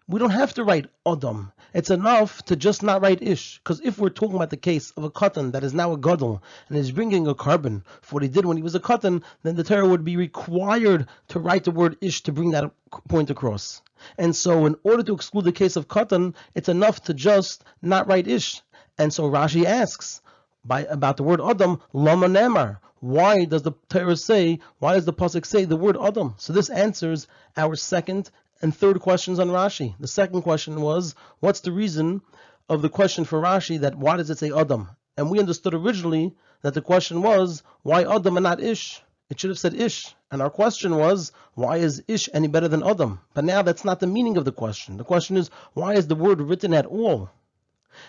we 0.08 0.18
don't 0.18 0.30
have 0.30 0.54
to 0.54 0.64
write 0.64 0.86
Adam. 1.06 1.52
It's 1.72 1.90
enough 1.90 2.42
to 2.46 2.56
just 2.56 2.82
not 2.82 3.00
write 3.00 3.22
Ish. 3.22 3.58
Because 3.58 3.80
if 3.80 3.98
we're 3.98 4.10
talking 4.10 4.36
about 4.36 4.50
the 4.50 4.56
case 4.56 4.90
of 4.92 5.04
a 5.04 5.10
katan 5.10 5.52
that 5.52 5.62
is 5.62 5.72
now 5.72 5.92
a 5.92 5.98
Gadol 5.98 6.42
and 6.68 6.76
is 6.76 6.90
bringing 6.90 7.26
a 7.28 7.34
carbon 7.34 7.84
for 8.02 8.14
what 8.14 8.22
he 8.22 8.28
did 8.28 8.44
when 8.44 8.56
he 8.56 8.62
was 8.62 8.74
a 8.74 8.80
katan, 8.80 9.22
then 9.42 9.54
the 9.54 9.64
Torah 9.64 9.86
would 9.86 10.04
be 10.04 10.16
required 10.16 11.06
to 11.28 11.38
write 11.38 11.64
the 11.64 11.70
word 11.70 11.96
Ish 12.00 12.22
to 12.22 12.32
bring 12.32 12.50
that 12.50 12.72
point 13.08 13.30
across. 13.30 13.82
And 14.18 14.34
so, 14.34 14.66
in 14.66 14.76
order 14.82 15.02
to 15.02 15.14
exclude 15.14 15.44
the 15.44 15.52
case 15.52 15.76
of 15.76 15.86
katan, 15.86 16.34
it's 16.54 16.68
enough 16.68 17.02
to 17.02 17.14
just 17.14 17.64
not 17.82 18.08
write 18.08 18.26
ish. 18.26 18.62
And 18.98 19.12
so 19.12 19.30
Rashi 19.30 19.64
asks 19.64 20.22
by 20.64 20.84
about 20.86 21.16
the 21.16 21.22
word 21.22 21.40
adam, 21.40 21.80
lama 21.92 22.26
nemar. 22.26 22.78
Why 23.00 23.44
does 23.44 23.62
the 23.62 23.72
Torah 23.88 24.16
say? 24.16 24.60
Why 24.78 24.94
does 24.94 25.04
the 25.04 25.12
pasuk 25.12 25.46
say 25.46 25.64
the 25.64 25.76
word 25.76 25.96
adam? 26.00 26.34
So 26.38 26.52
this 26.52 26.68
answers 26.68 27.28
our 27.56 27.76
second 27.76 28.30
and 28.62 28.74
third 28.74 29.00
questions 29.00 29.38
on 29.38 29.48
Rashi. 29.48 29.94
The 29.98 30.08
second 30.08 30.42
question 30.42 30.80
was, 30.80 31.14
what's 31.40 31.60
the 31.60 31.72
reason 31.72 32.22
of 32.68 32.82
the 32.82 32.88
question 32.88 33.24
for 33.24 33.40
Rashi 33.40 33.80
that 33.80 33.96
why 33.96 34.16
does 34.16 34.30
it 34.30 34.38
say 34.38 34.52
adam? 34.52 34.88
And 35.16 35.30
we 35.30 35.38
understood 35.38 35.74
originally 35.74 36.34
that 36.62 36.74
the 36.74 36.82
question 36.82 37.22
was 37.22 37.62
why 37.82 38.04
adam 38.04 38.36
and 38.36 38.44
not 38.44 38.60
ish. 38.60 39.02
It 39.28 39.38
should 39.38 39.50
have 39.50 39.58
said 39.58 39.74
ish. 39.74 40.14
And 40.30 40.42
our 40.42 40.50
question 40.50 40.96
was, 40.96 41.32
why 41.54 41.78
is 41.78 42.02
ish 42.06 42.28
any 42.32 42.48
better 42.48 42.68
than 42.68 42.82
adam? 42.82 43.20
But 43.34 43.44
now 43.44 43.62
that's 43.62 43.84
not 43.84 44.00
the 44.00 44.06
meaning 44.06 44.36
of 44.36 44.44
the 44.44 44.52
question. 44.52 44.96
The 44.96 45.04
question 45.04 45.36
is, 45.36 45.50
why 45.74 45.94
is 45.94 46.06
the 46.06 46.14
word 46.14 46.40
written 46.40 46.74
at 46.74 46.86
all? 46.86 47.30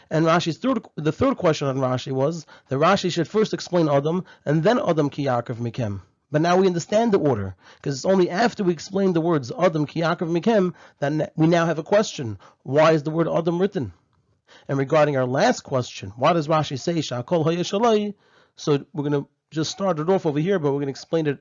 And 0.10 0.26
Rashi's 0.26 0.58
third, 0.58 0.86
the 0.96 1.12
third 1.12 1.38
question 1.38 1.68
on 1.68 1.78
Rashi 1.78 2.12
was 2.12 2.46
that 2.70 2.78
Rashi 2.78 3.12
should 3.12 3.28
first 3.28 3.54
explain 3.54 3.90
Adam 3.90 4.26
and 4.46 4.64
then 4.64 4.80
Adam 4.80 5.10
ki 5.10 5.26
Yakriv 5.26 5.58
Mikem. 5.58 6.02
But 6.32 6.42
now 6.42 6.58
we 6.58 6.68
understand 6.68 7.12
the 7.12 7.20
order 7.20 7.56
because 7.76 7.96
it's 7.96 8.06
only 8.06 8.30
after 8.30 8.64
we 8.64 8.72
explain 8.72 9.14
the 9.14 9.22
words 9.22 9.52
Adam 9.52 9.86
ki 9.86 10.02
Yakriv 10.02 10.32
Mikem 10.32 10.74
that 11.00 11.34
we 11.36 11.48
now 11.48 11.66
have 11.66 11.78
a 11.78 11.84
question. 11.84 12.40
Why 12.64 12.94
is 12.94 13.04
the 13.04 13.12
word 13.12 13.28
Adam 13.28 13.60
written? 13.60 13.92
And 14.68 14.78
regarding 14.78 15.18
our 15.18 15.26
last 15.26 15.62
question, 15.62 16.14
why 16.16 16.34
does 16.34 16.48
Rashi 16.48 16.80
say 16.80 16.96
Shakol 16.96 17.46
Hayashalai? 17.46 18.14
So 18.56 18.86
we're 18.94 19.10
going 19.10 19.24
to 19.24 19.28
just 19.50 19.72
start 19.72 20.00
it 20.00 20.10
off 20.10 20.26
over 20.26 20.40
here, 20.40 20.60
but 20.60 20.72
we're 20.72 20.80
going 20.80 20.88
to 20.88 20.92
explain 20.92 21.28
it 21.28 21.40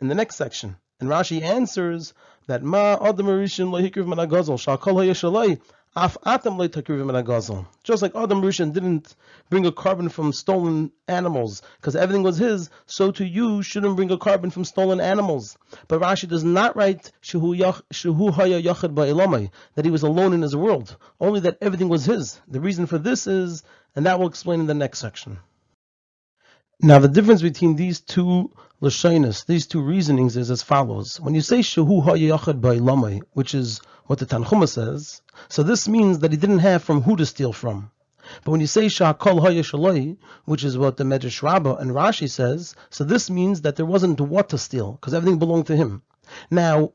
in 0.00 0.08
the 0.08 0.14
next 0.14 0.36
section. 0.36 0.76
And 1.00 1.08
Rashi 1.08 1.42
answers 1.42 2.14
that 2.46 2.62
ma 2.62 2.96
adam 3.00 3.26
rishon 3.26 3.70
lehikriv 3.70 4.06
min 4.06 4.18
agazal 4.18 4.58
shal 4.58 5.56
Just 5.96 6.18
like 6.24 8.14
Adam 8.14 8.42
Rishon 8.42 8.72
didn't 8.72 9.16
bring 9.48 9.66
a 9.66 9.72
carbon 9.72 10.08
from 10.08 10.32
stolen 10.32 10.92
animals 11.08 11.62
because 11.80 11.96
everything 11.96 12.22
was 12.22 12.38
his, 12.38 12.70
so 12.86 13.10
to 13.10 13.26
you 13.26 13.60
shouldn't 13.62 13.96
bring 13.96 14.12
a 14.12 14.16
carbon 14.16 14.50
from 14.50 14.64
stolen 14.64 15.00
animals. 15.00 15.58
But 15.88 16.00
Rashi 16.00 16.28
does 16.28 16.44
not 16.44 16.76
write 16.76 17.10
that 19.74 19.84
he 19.84 19.90
was 19.90 20.02
alone 20.04 20.32
in 20.32 20.42
his 20.42 20.54
world, 20.54 20.96
only 21.20 21.40
that 21.40 21.58
everything 21.60 21.88
was 21.88 22.04
his. 22.04 22.40
The 22.46 22.60
reason 22.60 22.86
for 22.86 22.98
this 22.98 23.26
is, 23.26 23.64
and 23.96 24.06
that 24.06 24.20
will 24.20 24.28
explain 24.28 24.60
in 24.60 24.66
the 24.66 24.74
next 24.74 25.00
section. 25.00 25.40
Now, 26.82 26.98
the 26.98 27.08
difference 27.08 27.42
between 27.42 27.76
these 27.76 28.00
two 28.00 28.50
lashonis, 28.80 29.44
these 29.44 29.66
two 29.66 29.82
reasonings, 29.82 30.38
is 30.38 30.50
as 30.50 30.62
follows. 30.62 31.20
When 31.20 31.34
you 31.34 31.42
say 31.42 31.58
shehu 31.58 32.02
ha'yachad 32.02 32.62
ba'ilamai, 32.62 33.20
which 33.34 33.54
is 33.54 33.82
what 34.06 34.18
the 34.18 34.24
Tanchuma 34.24 34.66
says, 34.66 35.20
so 35.50 35.62
this 35.62 35.86
means 35.86 36.20
that 36.20 36.32
he 36.32 36.38
didn't 36.38 36.60
have 36.60 36.82
from 36.82 37.02
who 37.02 37.16
to 37.16 37.26
steal 37.26 37.52
from. 37.52 37.90
But 38.44 38.52
when 38.52 38.62
you 38.62 38.66
say 38.66 38.86
sha'kol 38.86 39.42
ha'yashaloi, 39.42 40.16
which 40.46 40.64
is 40.64 40.78
what 40.78 40.96
the 40.96 41.04
Medrash 41.04 41.42
Rabbah 41.42 41.74
and 41.74 41.90
Rashi 41.90 42.30
says, 42.30 42.74
so 42.88 43.04
this 43.04 43.28
means 43.28 43.60
that 43.60 43.76
there 43.76 43.84
wasn't 43.84 44.18
what 44.18 44.48
to 44.48 44.56
steal, 44.56 44.92
because 44.92 45.12
everything 45.12 45.38
belonged 45.38 45.66
to 45.66 45.76
him. 45.76 46.00
Now, 46.50 46.92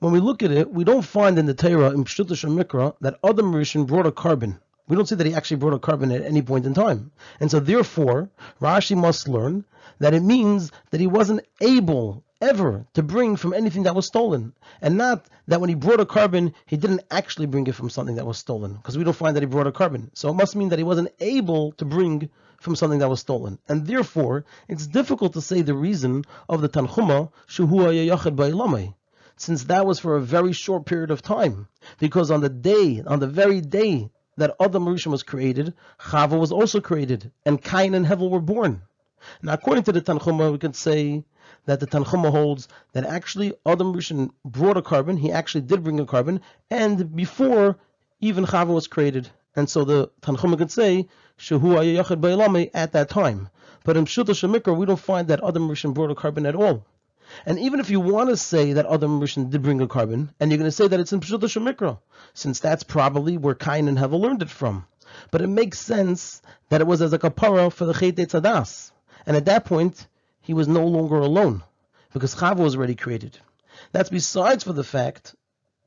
when 0.00 0.12
we 0.12 0.18
look 0.18 0.42
at 0.42 0.50
it, 0.50 0.72
we 0.72 0.82
don't 0.82 1.02
find 1.02 1.38
in 1.38 1.46
the 1.46 1.54
Torah, 1.54 1.92
in 1.92 2.02
Pshuta 2.04 2.34
Mikra, 2.50 2.96
that 3.02 3.20
Adam 3.22 3.52
Rishon 3.52 3.86
brought 3.86 4.06
a 4.06 4.10
carbon. 4.10 4.58
We 4.88 4.96
don't 4.96 5.06
see 5.06 5.14
that 5.16 5.26
he 5.26 5.34
actually 5.34 5.58
brought 5.58 5.74
a 5.74 5.78
carbon 5.78 6.10
at 6.10 6.22
any 6.22 6.40
point 6.40 6.64
in 6.64 6.72
time. 6.72 7.12
And 7.40 7.50
so 7.50 7.60
therefore, 7.60 8.30
Rashi 8.60 8.96
must 8.96 9.28
learn 9.28 9.64
that 9.98 10.14
it 10.14 10.22
means 10.22 10.72
that 10.90 11.00
he 11.00 11.06
wasn't 11.06 11.42
able 11.60 12.24
ever 12.40 12.86
to 12.94 13.02
bring 13.02 13.36
from 13.36 13.52
anything 13.52 13.82
that 13.82 13.94
was 13.94 14.06
stolen. 14.06 14.54
And 14.80 14.96
not 14.96 15.26
that 15.48 15.60
when 15.60 15.68
he 15.68 15.74
brought 15.74 16.00
a 16.00 16.06
carbon, 16.06 16.54
he 16.66 16.76
didn't 16.76 17.02
actually 17.10 17.46
bring 17.46 17.66
it 17.66 17.74
from 17.74 17.90
something 17.90 18.14
that 18.16 18.26
was 18.26 18.38
stolen. 18.38 18.74
Because 18.74 18.96
we 18.96 19.04
don't 19.04 19.12
find 19.12 19.36
that 19.36 19.42
he 19.42 19.46
brought 19.46 19.66
a 19.66 19.72
carbon. 19.72 20.10
So 20.14 20.30
it 20.30 20.34
must 20.34 20.56
mean 20.56 20.70
that 20.70 20.78
he 20.78 20.84
wasn't 20.84 21.12
able 21.20 21.72
to 21.72 21.84
bring 21.84 22.30
from 22.60 22.74
something 22.74 23.00
that 23.00 23.10
was 23.10 23.20
stolen. 23.20 23.58
And 23.68 23.86
therefore, 23.86 24.46
it's 24.68 24.86
difficult 24.86 25.34
to 25.34 25.42
say 25.42 25.62
the 25.62 25.74
reason 25.74 26.24
of 26.48 26.62
the 26.62 26.68
Tanchuma, 26.68 27.30
Shuhu 27.46 28.08
Yachid 28.08 28.36
Ba'ilamai 28.36 28.94
since 29.40 29.64
that 29.64 29.86
was 29.86 30.00
for 30.00 30.16
a 30.16 30.20
very 30.20 30.52
short 30.52 30.84
period 30.84 31.12
of 31.12 31.22
time. 31.22 31.68
Because 32.00 32.28
on 32.32 32.40
the 32.40 32.48
day, 32.48 33.02
on 33.06 33.20
the 33.20 33.28
very 33.28 33.60
day 33.60 34.10
that 34.38 34.54
Adam 34.60 34.86
Rishon 34.86 35.10
was 35.10 35.22
created, 35.22 35.74
Chava 36.00 36.38
was 36.38 36.52
also 36.52 36.80
created, 36.80 37.30
and 37.44 37.62
Cain 37.62 37.94
and 37.94 38.06
Hevel 38.06 38.30
were 38.30 38.40
born. 38.40 38.82
Now, 39.42 39.54
according 39.54 39.84
to 39.84 39.92
the 39.92 40.00
Tanchuma, 40.00 40.50
we 40.52 40.58
can 40.58 40.72
say 40.72 41.24
that 41.66 41.80
the 41.80 41.86
Tanchuma 41.86 42.30
holds 42.30 42.68
that 42.92 43.04
actually 43.04 43.52
Adam 43.66 43.92
Rishon 43.92 44.30
brought 44.44 44.76
a 44.76 44.82
carbon, 44.82 45.16
he 45.16 45.32
actually 45.32 45.62
did 45.62 45.82
bring 45.82 46.00
a 46.00 46.06
carbon, 46.06 46.40
and 46.70 47.14
before 47.14 47.78
even 48.20 48.46
Chava 48.46 48.72
was 48.72 48.86
created. 48.86 49.28
And 49.56 49.68
so 49.68 49.84
the 49.84 50.10
Tanchuma 50.22 50.56
could 50.56 50.70
say, 50.70 51.08
Shehu 51.38 52.70
at 52.74 52.92
that 52.92 53.08
time. 53.10 53.48
But 53.84 53.96
in 53.96 54.04
Pshuta 54.04 54.34
Shemikra, 54.34 54.76
we 54.76 54.86
don't 54.86 54.98
find 54.98 55.28
that 55.28 55.42
Adam 55.42 55.68
Rishon 55.68 55.94
brought 55.94 56.10
a 56.10 56.14
carbon 56.14 56.46
at 56.46 56.54
all. 56.54 56.84
And 57.46 57.58
even 57.58 57.80
if 57.80 57.90
you 57.90 58.00
want 58.00 58.30
to 58.30 58.36
say 58.36 58.74
that 58.74 58.86
Adam 58.86 59.20
Rishon 59.20 59.50
did 59.50 59.62
bring 59.62 59.80
a 59.80 59.86
carbon, 59.86 60.30
and 60.40 60.50
you're 60.50 60.58
going 60.58 60.68
to 60.68 60.72
say 60.72 60.88
that 60.88 61.00
it's 61.00 61.12
in 61.12 61.20
Pshuta 61.20 61.40
Shemikra, 61.40 61.98
since 62.34 62.60
that's 62.60 62.82
probably 62.82 63.36
where 63.36 63.54
Cain 63.54 63.88
and 63.88 63.98
Hevel 63.98 64.20
learned 64.20 64.42
it 64.42 64.50
from. 64.50 64.86
But 65.30 65.42
it 65.42 65.48
makes 65.48 65.78
sense 65.78 66.42
that 66.68 66.80
it 66.80 66.86
was 66.86 67.02
as 67.02 67.12
a 67.12 67.18
kapara 67.18 67.72
for 67.72 67.84
the 67.84 67.94
Chet 67.94 68.16
Tzadas. 68.16 68.92
And 69.26 69.36
at 69.36 69.46
that 69.46 69.64
point, 69.64 70.06
he 70.40 70.54
was 70.54 70.68
no 70.68 70.86
longer 70.86 71.18
alone, 71.18 71.62
because 72.12 72.34
Chava 72.34 72.58
was 72.58 72.76
already 72.76 72.94
created. 72.94 73.38
That's 73.92 74.10
besides 74.10 74.64
for 74.64 74.72
the 74.72 74.84
fact 74.84 75.34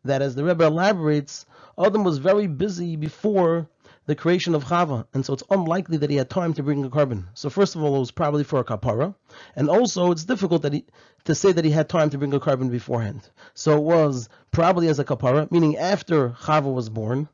that, 0.06 0.22
as 0.22 0.36
the 0.36 0.44
Rebbe 0.44 0.66
elaborates, 0.66 1.46
Adam 1.78 2.04
was 2.04 2.18
very 2.18 2.48
busy 2.48 2.96
before 2.96 3.68
the 4.12 4.16
creation 4.18 4.54
of 4.56 4.66
Chava, 4.66 5.06
and 5.14 5.26
so 5.26 5.32
it's 5.32 5.44
unlikely 5.50 5.96
that 5.96 6.10
he 6.10 6.18
had 6.18 6.30
time 6.30 6.54
to 6.56 6.64
bring 6.64 6.84
a 6.84 6.90
carbon. 6.90 7.30
So 7.34 7.50
first 7.50 7.78
of 7.78 7.82
all, 7.82 7.96
it 7.96 8.00
was 8.00 8.12
probably 8.12 8.44
for 8.44 8.60
a 8.60 8.66
kapara, 8.66 9.16
and 9.56 9.70
also 9.70 10.12
it's 10.12 10.26
difficult 10.26 10.64
that 10.64 10.74
he, 10.74 10.84
to 11.24 11.34
say 11.34 11.54
that 11.54 11.64
he 11.64 11.72
had 11.72 11.88
time 11.88 12.10
to 12.10 12.18
bring 12.18 12.34
a 12.34 12.40
carbon 12.42 12.68
beforehand. 12.68 13.22
So 13.54 13.78
it 13.78 13.84
was 13.84 14.28
probably 14.52 14.90
as 14.90 15.00
a 15.00 15.06
kapara, 15.06 15.50
meaning 15.50 15.78
after 15.78 16.32
Chava 16.32 16.74
was 16.74 16.90
born, 16.90 17.30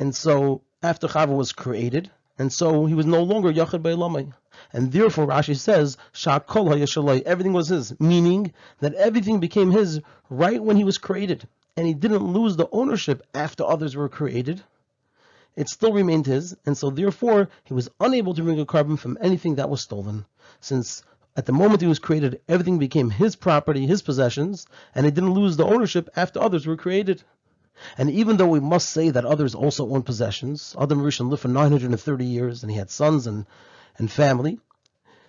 and 0.00 0.12
so 0.12 0.62
after 0.82 1.06
Chava 1.06 1.36
was 1.36 1.52
created, 1.52 2.10
and 2.36 2.52
so 2.52 2.86
he 2.86 2.94
was 2.94 3.06
no 3.06 3.22
longer 3.22 3.52
Yachid 3.52 3.82
Beilamai. 3.82 4.32
And 4.72 4.90
therefore 4.90 5.28
Rashi 5.28 5.56
says, 5.56 5.96
Sha'kol 6.12 7.22
everything 7.24 7.52
was 7.52 7.68
his, 7.68 7.94
meaning 8.00 8.52
that 8.80 8.94
everything 8.94 9.38
became 9.38 9.70
his 9.70 10.00
right 10.30 10.60
when 10.60 10.76
he 10.76 10.82
was 10.82 10.98
created. 10.98 11.46
And 11.76 11.86
he 11.86 11.94
didn't 11.94 12.32
lose 12.32 12.56
the 12.56 12.68
ownership 12.72 13.24
after 13.32 13.62
others 13.62 13.94
were 13.94 14.08
created 14.08 14.64
it 15.56 15.68
still 15.68 15.92
remained 15.92 16.26
his, 16.26 16.54
and 16.66 16.76
so 16.76 16.90
therefore 16.90 17.48
he 17.64 17.74
was 17.74 17.88
unable 17.98 18.34
to 18.34 18.42
bring 18.42 18.60
a 18.60 18.66
carbon 18.66 18.96
from 18.96 19.18
anything 19.20 19.56
that 19.56 19.70
was 19.70 19.80
stolen, 19.80 20.26
since 20.60 21.02
at 21.36 21.46
the 21.46 21.52
moment 21.52 21.80
he 21.80 21.86
was 21.86 21.98
created, 21.98 22.40
everything 22.48 22.78
became 22.78 23.10
his 23.10 23.36
property, 23.36 23.86
his 23.86 24.02
possessions, 24.02 24.66
and 24.94 25.04
he 25.04 25.10
didn't 25.10 25.34
lose 25.34 25.56
the 25.56 25.66
ownership 25.66 26.08
after 26.16 26.40
others 26.40 26.66
were 26.66 26.76
created. 26.76 27.22
And 27.98 28.10
even 28.10 28.36
though 28.36 28.48
we 28.48 28.60
must 28.60 28.88
say 28.88 29.10
that 29.10 29.26
others 29.26 29.54
also 29.54 29.90
own 29.90 30.02
possessions, 30.02 30.74
Adam 30.80 31.02
Rishon 31.02 31.28
lived 31.28 31.42
for 31.42 31.48
930 31.48 32.24
years 32.24 32.62
and 32.62 32.72
he 32.72 32.78
had 32.78 32.90
sons 32.90 33.26
and, 33.26 33.44
and 33.98 34.10
family, 34.10 34.58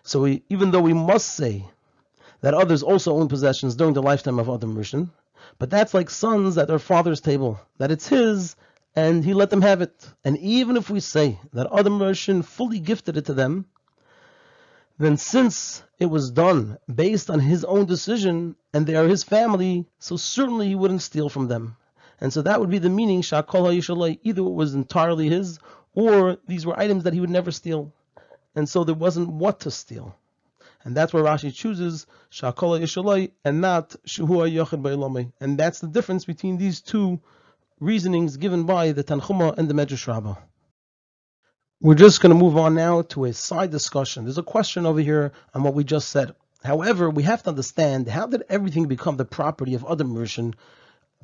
so 0.04 0.22
we, 0.22 0.44
even 0.50 0.72
though 0.72 0.82
we 0.82 0.94
must 0.94 1.36
say 1.36 1.66
that 2.40 2.54
others 2.54 2.84
also 2.84 3.18
own 3.18 3.28
possessions 3.28 3.76
during 3.76 3.94
the 3.94 4.02
lifetime 4.02 4.40
of 4.40 4.48
Adam 4.48 4.78
Rishon, 4.78 5.10
but 5.60 5.70
that's 5.70 5.94
like 5.94 6.10
sons 6.10 6.58
at 6.58 6.70
their 6.70 6.80
father's 6.80 7.20
table, 7.20 7.60
that 7.78 7.92
it's 7.92 8.08
his 8.08 8.56
and 8.97 9.23
he 9.23 9.36
let 9.36 9.51
them 9.51 9.62
have 9.62 9.83
it. 9.83 10.10
And 10.25 10.39
even 10.39 10.75
if 10.75 10.89
we 10.89 11.01
say 11.01 11.39
that 11.53 11.71
Adam 11.71 11.99
Rishon 11.99 12.43
fully 12.43 12.79
gifted 12.79 13.15
it 13.15 13.25
to 13.25 13.33
them, 13.36 13.67
then 14.97 15.17
since 15.17 15.83
it 15.99 16.07
was 16.07 16.31
done 16.31 16.79
based 16.93 17.29
on 17.29 17.39
his 17.39 17.63
own 17.63 17.86
decision 17.86 18.55
and 18.73 18.88
they 18.88 18.95
are 18.95 19.07
his 19.07 19.23
family, 19.23 19.86
so 19.99 20.17
certainly 20.17 20.69
he 20.69 20.73
wouldn't 20.73 21.03
steal 21.03 21.29
from 21.29 21.47
them. 21.47 21.77
And 22.19 22.33
so 22.33 22.41
that 22.41 22.60
would 22.60 22.71
be 22.71 22.79
the 22.79 22.89
meaning, 22.89 23.19
either 23.19 24.41
it 24.41 24.57
was 24.62 24.73
entirely 24.73 25.29
his, 25.29 25.60
or 25.93 26.38
these 26.47 26.65
were 26.65 26.79
items 26.79 27.03
that 27.03 27.13
he 27.13 27.19
would 27.19 27.29
never 27.29 27.51
steal. 27.51 27.93
And 28.55 28.67
so 28.67 28.83
there 28.83 28.95
wasn't 28.95 29.29
what 29.29 29.60
to 29.60 29.69
steal. 29.69 30.15
And 30.83 30.97
that's 30.97 31.13
where 31.13 31.23
Rashi 31.23 31.53
chooses 31.53 32.07
Shakol 32.31 32.79
HaYishalai 32.79 33.29
and 33.45 33.62
not 33.62 33.95
Shuhu 34.07 34.49
HaYachid 34.49 35.31
And 35.39 35.55
that's 35.55 35.81
the 35.81 35.88
difference 35.88 36.25
between 36.25 36.57
these 36.57 36.81
two 36.81 37.19
reasonings 37.80 38.38
given 38.38 38.63
by 38.63 38.92
the 38.92 39.04
Tanchuma 39.04 39.58
and 39.58 39.70
the 39.70 39.74
Medrash 39.74 40.08
Rabbah. 40.08 40.36
We're 41.80 41.96
just 41.96 42.22
going 42.22 42.32
to 42.36 42.44
move 42.44 42.58
on 42.58 42.74
now 42.74 43.04
to 43.04 43.26
a 43.26 43.34
side 43.34 43.70
discussion. 43.70 44.24
There's 44.24 44.40
a 44.40 44.44
question 44.44 44.88
over 44.88 45.00
here 45.00 45.32
on 45.54 45.62
what 45.62 45.76
we 45.76 45.84
just 45.84 46.10
said. 46.10 46.34
However, 46.63 47.10
we 47.10 47.24
have 47.24 47.44
to 47.44 47.50
understand 47.50 48.08
how 48.08 48.26
did 48.26 48.44
everything 48.50 48.88
become 48.88 49.16
the 49.16 49.26
property 49.26 49.76
of 49.76 49.86
Adam 49.88 50.16
Rishon 50.16 50.56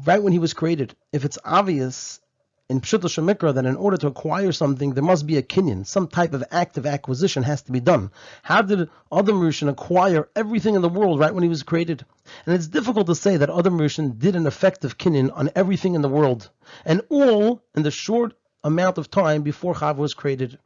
right 0.06 0.22
when 0.22 0.32
he 0.32 0.40
was 0.40 0.54
created? 0.54 0.96
If 1.12 1.26
it's 1.26 1.40
obvious 1.44 2.20
in 2.70 2.80
Pshuta 2.80 3.10
Shemikra 3.10 3.54
that 3.56 3.66
in 3.66 3.76
order 3.76 3.98
to 3.98 4.08
acquire 4.08 4.52
something, 4.54 4.94
there 4.94 5.04
must 5.04 5.28
be 5.28 5.38
a 5.38 5.44
kinyan, 5.44 5.86
some 5.86 6.08
type 6.08 6.34
of 6.34 6.44
act 6.50 6.78
of 6.78 6.86
acquisition 6.86 7.44
has 7.44 7.62
to 7.64 7.74
be 7.74 7.82
done. 7.82 8.10
How 8.42 8.62
did 8.62 8.90
Adam 9.12 9.42
Rishon 9.42 9.70
acquire 9.70 10.30
everything 10.36 10.76
in 10.76 10.82
the 10.82 10.90
world 10.90 11.20
right 11.20 11.34
when 11.34 11.44
he 11.44 11.50
was 11.50 11.64
created? 11.64 12.06
And 12.46 12.56
it's 12.56 12.68
difficult 12.68 13.08
to 13.08 13.16
say 13.16 13.36
that 13.38 13.50
Adam 13.50 13.78
Rishon 13.78 14.18
did 14.18 14.38
an 14.38 14.48
effective 14.48 14.98
kinyan 14.98 15.30
on 15.36 15.52
everything 15.56 15.94
in 15.94 16.02
the 16.02 16.10
world, 16.10 16.50
and 16.86 17.02
all 17.10 17.62
in 17.76 17.84
the 17.84 17.92
short 17.92 18.34
amount 18.64 18.98
of 18.98 19.12
time 19.12 19.44
before 19.44 19.76
Chava 19.76 19.98
was 19.98 20.14
created. 20.14 20.58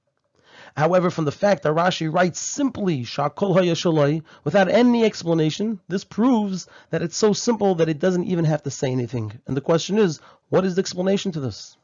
However, 0.75 1.10
from 1.10 1.25
the 1.25 1.31
fact 1.31 1.63
that 1.63 1.73
Rashi 1.73 2.13
writes 2.13 2.39
simply 2.39 3.01
Shakol 3.01 3.55
Hayashalai 3.55 4.21
without 4.43 4.69
any 4.69 5.03
explanation, 5.03 5.79
this 5.88 6.03
proves 6.03 6.67
that 6.91 7.01
it's 7.01 7.17
so 7.17 7.33
simple 7.33 7.73
that 7.75 7.89
it 7.89 7.97
doesn't 7.97 8.25
even 8.25 8.45
have 8.45 8.62
to 8.63 8.71
say 8.71 8.91
anything. 8.91 9.41
And 9.47 9.57
the 9.57 9.62
question 9.62 9.97
is, 9.97 10.21
what 10.49 10.63
is 10.63 10.75
the 10.75 10.81
explanation 10.81 11.31
to 11.31 11.39
this? 11.39 11.75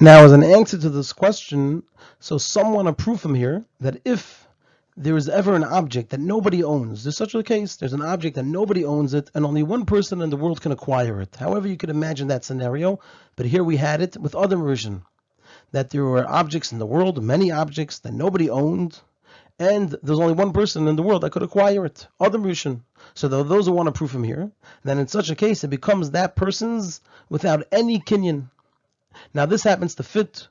Now, 0.00 0.24
as 0.24 0.32
an 0.32 0.42
answer 0.42 0.78
to 0.78 0.88
this 0.88 1.12
question, 1.12 1.82
so 2.18 2.38
someone 2.38 2.86
to 2.86 3.16
from 3.18 3.34
here 3.34 3.66
that 3.80 4.00
if 4.06 4.48
there 4.96 5.18
is 5.18 5.28
ever 5.28 5.54
an 5.54 5.64
object 5.64 6.10
that 6.10 6.20
nobody 6.20 6.64
owns, 6.64 7.04
there's 7.04 7.18
such 7.18 7.34
a 7.34 7.42
case, 7.42 7.76
there's 7.76 7.92
an 7.92 8.00
object 8.00 8.36
that 8.36 8.46
nobody 8.46 8.86
owns 8.86 9.12
it, 9.12 9.30
and 9.34 9.44
only 9.44 9.62
one 9.62 9.84
person 9.84 10.22
in 10.22 10.30
the 10.30 10.36
world 10.38 10.62
can 10.62 10.72
acquire 10.72 11.20
it. 11.20 11.36
However, 11.36 11.68
you 11.68 11.76
could 11.76 11.90
imagine 11.90 12.28
that 12.28 12.42
scenario, 12.42 13.00
but 13.36 13.44
here 13.44 13.62
we 13.62 13.76
had 13.76 14.00
it 14.00 14.16
with 14.16 14.34
other 14.34 14.56
version, 14.56 15.02
that 15.72 15.90
there 15.90 16.04
were 16.04 16.26
objects 16.26 16.72
in 16.72 16.78
the 16.78 16.86
world, 16.86 17.22
many 17.22 17.50
objects 17.50 17.98
that 17.98 18.14
nobody 18.14 18.48
owned, 18.48 18.98
and 19.58 19.94
there's 20.02 20.20
only 20.20 20.32
one 20.32 20.54
person 20.54 20.88
in 20.88 20.96
the 20.96 21.02
world 21.02 21.22
that 21.22 21.32
could 21.32 21.42
acquire 21.42 21.84
it, 21.84 22.08
Adam 22.18 22.44
Rishon. 22.44 22.80
So 23.12 23.28
those 23.28 23.66
who 23.66 23.72
want 23.72 23.88
to 23.88 23.92
prove 23.92 24.10
from 24.10 24.24
here, 24.24 24.50
then 24.84 24.98
in 24.98 25.06
such 25.06 25.28
a 25.28 25.36
case 25.36 25.64
it 25.64 25.68
becomes 25.68 26.12
that 26.12 26.34
person's 26.34 27.02
without 27.28 27.66
any 27.70 28.00
kinyan. 28.00 28.48
Now 29.34 29.46
this 29.46 29.62
happens 29.62 29.94
to 29.96 30.02
fit 30.02 30.48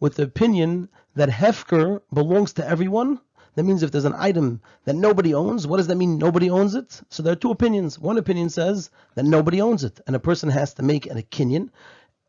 with 0.00 0.16
the 0.16 0.24
opinion 0.24 0.88
that 1.14 1.28
Hefker 1.28 2.00
belongs 2.12 2.54
to 2.54 2.66
everyone, 2.68 3.20
That 3.54 3.64
means 3.64 3.82
if 3.82 3.92
there's 3.92 4.04
an 4.04 4.14
item 4.16 4.60
that 4.84 4.96
nobody 4.96 5.32
owns, 5.32 5.66
what 5.66 5.76
does 5.76 5.86
that 5.86 5.96
mean? 5.96 6.18
Nobody 6.18 6.50
owns 6.50 6.74
it. 6.74 7.00
So 7.08 7.22
there 7.22 7.32
are 7.32 7.36
two 7.36 7.52
opinions. 7.52 7.98
One 7.98 8.18
opinion 8.18 8.50
says 8.50 8.90
that 9.14 9.24
nobody 9.24 9.60
owns 9.60 9.84
it, 9.84 10.00
and 10.06 10.16
a 10.16 10.20
person 10.20 10.48
has 10.50 10.74
to 10.74 10.82
make 10.82 11.06
an 11.06 11.18
opinion, 11.18 11.70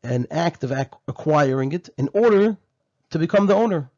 an 0.03 0.27
act 0.29 0.63
of 0.63 0.71
ac- 0.71 0.89
acquiring 1.07 1.71
it, 1.71 1.89
in 1.97 2.09
order 2.13 2.57
to 3.09 3.19
become 3.19 3.47
the 3.47 3.55
owner. 3.55 3.89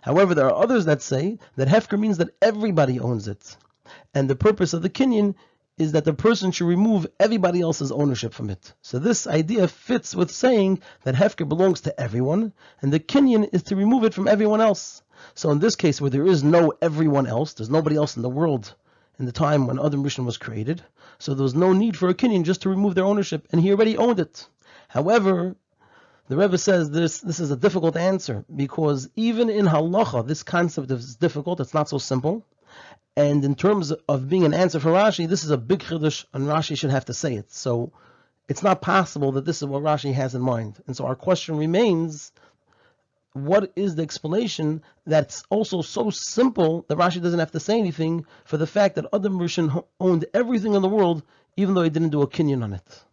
However, 0.00 0.34
there 0.34 0.46
are 0.46 0.62
others 0.62 0.86
that 0.86 1.02
say 1.02 1.38
that 1.56 1.68
hefker 1.68 1.98
means 1.98 2.16
that 2.16 2.34
everybody 2.40 2.98
owns 2.98 3.28
it, 3.28 3.56
and 4.14 4.30
the 4.30 4.36
purpose 4.36 4.72
of 4.72 4.80
the 4.80 4.88
kinyan 4.88 5.34
is 5.80 5.92
that 5.92 6.04
the 6.04 6.12
person 6.12 6.50
should 6.50 6.66
remove 6.66 7.06
everybody 7.18 7.62
else's 7.62 7.90
ownership 7.90 8.34
from 8.34 8.50
it. 8.50 8.74
So 8.82 8.98
this 8.98 9.26
idea 9.26 9.66
fits 9.66 10.14
with 10.14 10.30
saying 10.30 10.82
that 11.04 11.14
hefker 11.14 11.48
belongs 11.48 11.80
to 11.82 11.98
everyone, 11.98 12.52
and 12.82 12.92
the 12.92 13.00
kinyan 13.00 13.48
is 13.54 13.62
to 13.64 13.76
remove 13.76 14.04
it 14.04 14.12
from 14.12 14.28
everyone 14.28 14.60
else. 14.60 15.02
So 15.34 15.50
in 15.50 15.58
this 15.58 15.76
case, 15.76 15.98
where 15.98 16.10
there 16.10 16.26
is 16.26 16.44
no 16.44 16.74
everyone 16.82 17.26
else, 17.26 17.54
there's 17.54 17.70
nobody 17.70 17.96
else 17.96 18.14
in 18.16 18.22
the 18.22 18.28
world 18.28 18.74
in 19.18 19.24
the 19.24 19.32
time 19.32 19.66
when 19.66 19.78
Adam 19.78 20.04
Rishon 20.04 20.26
was 20.26 20.36
created, 20.36 20.82
so 21.18 21.32
there 21.32 21.44
was 21.44 21.54
no 21.54 21.72
need 21.72 21.96
for 21.96 22.10
a 22.10 22.14
kinyan 22.14 22.44
just 22.44 22.60
to 22.62 22.68
remove 22.68 22.94
their 22.94 23.06
ownership, 23.06 23.48
and 23.50 23.58
he 23.58 23.72
already 23.72 23.96
owned 23.96 24.20
it. 24.20 24.46
However, 24.88 25.56
the 26.28 26.36
Rebbe 26.36 26.58
says 26.58 26.90
this 26.90 27.20
this 27.20 27.40
is 27.40 27.50
a 27.50 27.56
difficult 27.56 27.96
answer 27.96 28.44
because 28.54 29.08
even 29.16 29.48
in 29.48 29.64
halacha, 29.64 30.26
this 30.26 30.42
concept 30.42 30.90
is 30.90 31.16
difficult. 31.16 31.58
It's 31.58 31.74
not 31.74 31.88
so 31.88 31.96
simple. 31.96 32.44
And 33.20 33.44
in 33.44 33.54
terms 33.54 33.92
of 33.92 34.30
being 34.30 34.46
an 34.46 34.54
answer 34.54 34.80
for 34.80 34.92
Rashi, 34.92 35.28
this 35.28 35.44
is 35.44 35.50
a 35.50 35.58
big 35.58 35.80
chiddush, 35.80 36.24
and 36.32 36.46
Rashi 36.46 36.78
should 36.78 36.90
have 36.90 37.04
to 37.06 37.14
say 37.22 37.34
it. 37.34 37.52
So 37.52 37.92
it's 38.48 38.62
not 38.62 38.80
possible 38.80 39.32
that 39.32 39.44
this 39.44 39.60
is 39.60 39.68
what 39.68 39.82
Rashi 39.82 40.14
has 40.14 40.34
in 40.34 40.40
mind. 40.40 40.82
And 40.86 40.96
so 40.96 41.04
our 41.04 41.14
question 41.14 41.58
remains: 41.58 42.32
What 43.34 43.72
is 43.76 43.94
the 43.94 44.02
explanation 44.02 44.82
that's 45.06 45.44
also 45.50 45.82
so 45.82 46.08
simple 46.08 46.86
that 46.88 46.96
Rashi 46.96 47.20
doesn't 47.20 47.44
have 47.44 47.52
to 47.52 47.60
say 47.60 47.78
anything 47.78 48.24
for 48.46 48.56
the 48.56 48.66
fact 48.66 48.94
that 48.94 49.10
Adam 49.12 49.38
Rishon 49.38 49.84
owned 49.98 50.24
everything 50.32 50.72
in 50.74 50.80
the 50.80 50.88
world, 50.88 51.22
even 51.58 51.74
though 51.74 51.82
he 51.82 51.90
didn't 51.90 52.16
do 52.16 52.22
a 52.22 52.26
kinyan 52.26 52.64
on 52.64 52.72
it? 52.72 53.04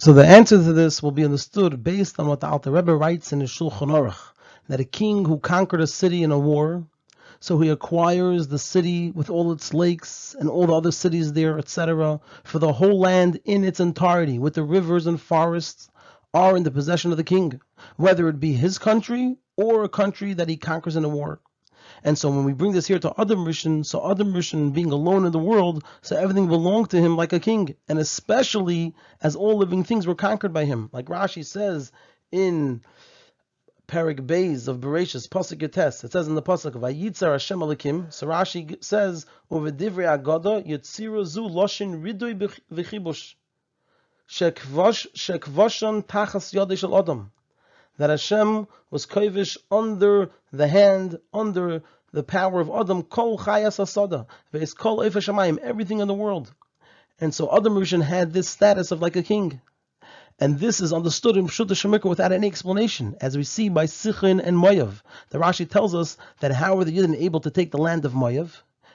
So 0.00 0.12
the 0.12 0.26
answer 0.26 0.58
to 0.58 0.72
this 0.74 1.02
will 1.02 1.12
be 1.12 1.24
understood 1.24 1.82
based 1.82 2.20
on 2.20 2.26
what 2.26 2.40
the 2.40 2.48
Alter 2.48 2.72
Rebbe 2.72 2.94
writes 2.94 3.32
in 3.32 3.40
his 3.40 3.50
Shulchan 3.50 3.90
Aruch, 3.98 4.22
that 4.68 4.80
a 4.80 4.84
king 4.84 5.24
who 5.24 5.38
conquered 5.38 5.80
a 5.80 5.86
city 5.86 6.22
in 6.22 6.30
a 6.30 6.38
war, 6.38 6.84
so 7.42 7.58
he 7.58 7.70
acquires 7.70 8.46
the 8.46 8.58
city 8.58 9.10
with 9.10 9.28
all 9.28 9.50
its 9.50 9.74
lakes 9.74 10.36
and 10.38 10.48
all 10.48 10.68
the 10.68 10.76
other 10.76 10.92
cities 10.92 11.32
there, 11.32 11.58
etc., 11.58 12.20
for 12.44 12.60
the 12.60 12.72
whole 12.72 13.00
land 13.00 13.40
in 13.44 13.64
its 13.64 13.80
entirety, 13.80 14.38
with 14.38 14.54
the 14.54 14.62
rivers 14.62 15.08
and 15.08 15.20
forests, 15.20 15.90
are 16.32 16.56
in 16.56 16.62
the 16.62 16.70
possession 16.70 17.10
of 17.10 17.16
the 17.16 17.24
king, 17.24 17.60
whether 17.96 18.28
it 18.28 18.38
be 18.38 18.52
his 18.52 18.78
country 18.78 19.36
or 19.56 19.82
a 19.82 19.88
country 19.88 20.32
that 20.34 20.48
he 20.48 20.56
conquers 20.56 20.94
in 20.94 21.04
a 21.04 21.08
war. 21.08 21.40
And 22.04 22.16
so 22.16 22.30
when 22.30 22.44
we 22.44 22.52
bring 22.52 22.70
this 22.70 22.86
here 22.86 23.00
to 23.00 23.12
Adam 23.18 23.44
Rishon, 23.44 23.84
so 23.84 24.08
Adam 24.08 24.32
Rishon 24.32 24.72
being 24.72 24.92
alone 24.92 25.26
in 25.26 25.32
the 25.32 25.40
world, 25.40 25.82
so 26.00 26.14
everything 26.14 26.46
belonged 26.46 26.90
to 26.90 27.00
him 27.00 27.16
like 27.16 27.32
a 27.32 27.40
king, 27.40 27.74
and 27.88 27.98
especially 27.98 28.94
as 29.20 29.34
all 29.34 29.58
living 29.58 29.82
things 29.82 30.06
were 30.06 30.14
conquered 30.14 30.52
by 30.52 30.64
him. 30.64 30.90
Like 30.92 31.06
Rashi 31.06 31.44
says 31.44 31.90
in 32.30 32.82
Perik 33.92 34.26
Beis 34.26 34.68
of 34.68 34.78
Bereshis, 34.78 35.28
Pasuk 35.28 35.58
Yotes, 35.58 36.02
it 36.02 36.12
says 36.12 36.26
in 36.26 36.34
the 36.34 36.40
Pasuk, 36.40 36.72
Vayitzar 36.72 37.32
Hashem 37.32 37.58
Alekim, 37.58 38.10
so 38.10 38.26
Rashi 38.26 38.82
says, 38.82 39.26
Over 39.50 39.70
Divrei 39.70 40.18
Agoda, 40.18 40.62
Yitziru 40.66 41.26
Zu 41.26 41.42
Loshin 41.42 42.02
Ridui 42.02 42.34
V'chibush, 42.72 43.34
Shekvoshan 44.30 46.06
Tachas 46.06 46.54
Yodei 46.54 46.78
Shel 46.78 46.96
Adam 46.96 47.32
that 47.98 48.08
Hashem 48.08 48.66
was 48.90 49.04
kovish 49.04 49.58
under 49.70 50.30
the 50.52 50.66
hand, 50.66 51.18
under 51.34 51.82
the 52.12 52.22
power 52.22 52.60
of 52.60 52.70
Adam, 52.70 53.02
kol 53.02 53.38
chayas 53.38 53.78
asada, 53.78 54.26
ve'es 54.54 54.74
kol 54.74 55.00
shemayim, 55.00 55.58
everything 55.58 55.98
in 56.00 56.08
the 56.08 56.14
world. 56.14 56.50
And 57.20 57.34
so 57.34 57.54
Adam 57.54 57.74
Rishon 57.74 58.02
had 58.02 58.32
this 58.32 58.48
status 58.48 58.90
of 58.90 59.02
like 59.02 59.16
a 59.16 59.22
king. 59.22 59.60
And 60.42 60.58
this 60.58 60.80
is 60.80 60.92
understood 60.92 61.36
in 61.36 61.46
Pshuta 61.46 61.76
Shemikra 61.76 62.10
without 62.10 62.32
any 62.32 62.48
explanation, 62.48 63.14
as 63.20 63.36
we 63.36 63.44
see 63.44 63.68
by 63.68 63.84
Sichin 63.86 64.44
and 64.44 64.56
Moav. 64.56 65.00
The 65.30 65.38
Rashi 65.38 65.70
tells 65.70 65.94
us 65.94 66.16
that 66.40 66.50
how 66.50 66.74
were 66.74 66.84
the 66.84 66.98
Yidden 66.98 67.14
able 67.16 67.38
to 67.42 67.50
take 67.52 67.70
the 67.70 67.78
land 67.78 68.04
of 68.04 68.14
Moav? 68.14 68.50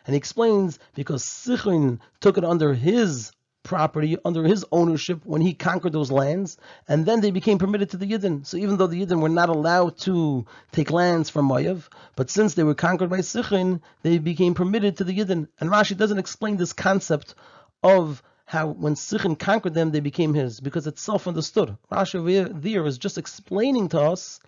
And 0.05 0.13
he 0.13 0.17
explains 0.17 0.77
because 0.93 1.23
Sichin 1.23 1.99
took 2.19 2.37
it 2.37 2.43
under 2.43 2.73
his 2.73 3.31
property 3.63 4.17
under 4.25 4.43
his 4.43 4.65
ownership 4.73 5.21
when 5.23 5.39
he 5.39 5.53
conquered 5.53 5.93
those 5.93 6.11
lands, 6.11 6.57
and 6.85 7.05
then 7.05 7.21
they 7.21 7.31
became 7.31 7.59
permitted 7.59 7.91
to 7.91 7.97
the 7.97 8.11
Yidden. 8.11 8.45
So 8.45 8.57
even 8.57 8.75
though 8.75 8.87
the 8.87 9.05
Yidden 9.05 9.21
were 9.21 9.29
not 9.29 9.47
allowed 9.47 9.97
to 9.99 10.45
take 10.73 10.91
lands 10.91 11.29
from 11.29 11.47
Moav, 11.47 11.87
but 12.17 12.29
since 12.29 12.55
they 12.55 12.63
were 12.63 12.75
conquered 12.75 13.09
by 13.09 13.19
Sichin, 13.19 13.79
they 14.01 14.17
became 14.17 14.53
permitted 14.53 14.97
to 14.97 15.05
the 15.05 15.17
Yidden. 15.17 15.47
And 15.61 15.69
Rashi 15.69 15.95
doesn't 15.95 16.19
explain 16.19 16.57
this 16.57 16.73
concept 16.73 17.35
of 17.81 18.21
how 18.47 18.67
when 18.67 18.95
Sichin 18.95 19.37
conquered 19.37 19.73
them, 19.73 19.91
they 19.91 19.99
became 19.99 20.33
his, 20.33 20.61
because 20.61 20.87
it's 20.87 21.01
self-understood. 21.01 21.77
Rashi 21.91 22.61
there 22.61 22.85
is 22.85 22.97
just 22.97 23.17
explaining 23.17 23.89
to 23.89 23.99
us 24.01 24.39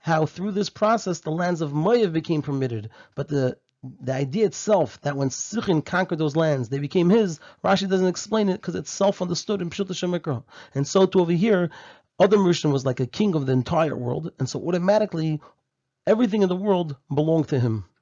how 0.00 0.26
through 0.26 0.50
this 0.50 0.68
process 0.68 1.20
the 1.20 1.30
lands 1.30 1.60
of 1.60 1.70
Moav 1.70 2.12
became 2.12 2.42
permitted, 2.42 2.90
but 3.14 3.28
the 3.28 3.56
the 4.00 4.12
idea 4.14 4.46
itself 4.46 5.00
that 5.02 5.16
when 5.16 5.28
Sichin 5.28 5.84
conquered 5.84 6.18
those 6.18 6.34
lands, 6.36 6.68
they 6.68 6.78
became 6.78 7.10
his, 7.10 7.38
Rashi 7.62 7.88
doesn't 7.88 8.06
explain 8.06 8.48
it 8.48 8.54
because 8.54 8.74
it's 8.74 8.90
self-understood 8.90 9.60
in 9.60 9.70
Pshut 9.70 9.88
Shemikra. 9.88 10.42
And 10.74 10.88
so 10.88 11.04
to 11.06 11.20
over 11.20 11.32
here, 11.32 11.70
Adam 12.18 12.40
Rishon 12.40 12.72
was 12.72 12.86
like 12.86 13.00
a 13.00 13.06
king 13.06 13.34
of 13.34 13.46
the 13.46 13.52
entire 13.52 13.94
world, 13.94 14.32
and 14.38 14.48
so 14.48 14.58
automatically 14.66 15.40
everything 16.06 16.42
in 16.42 16.48
the 16.48 16.56
world 16.56 16.96
belonged 17.14 17.48
to 17.48 17.60
him. 17.60 17.84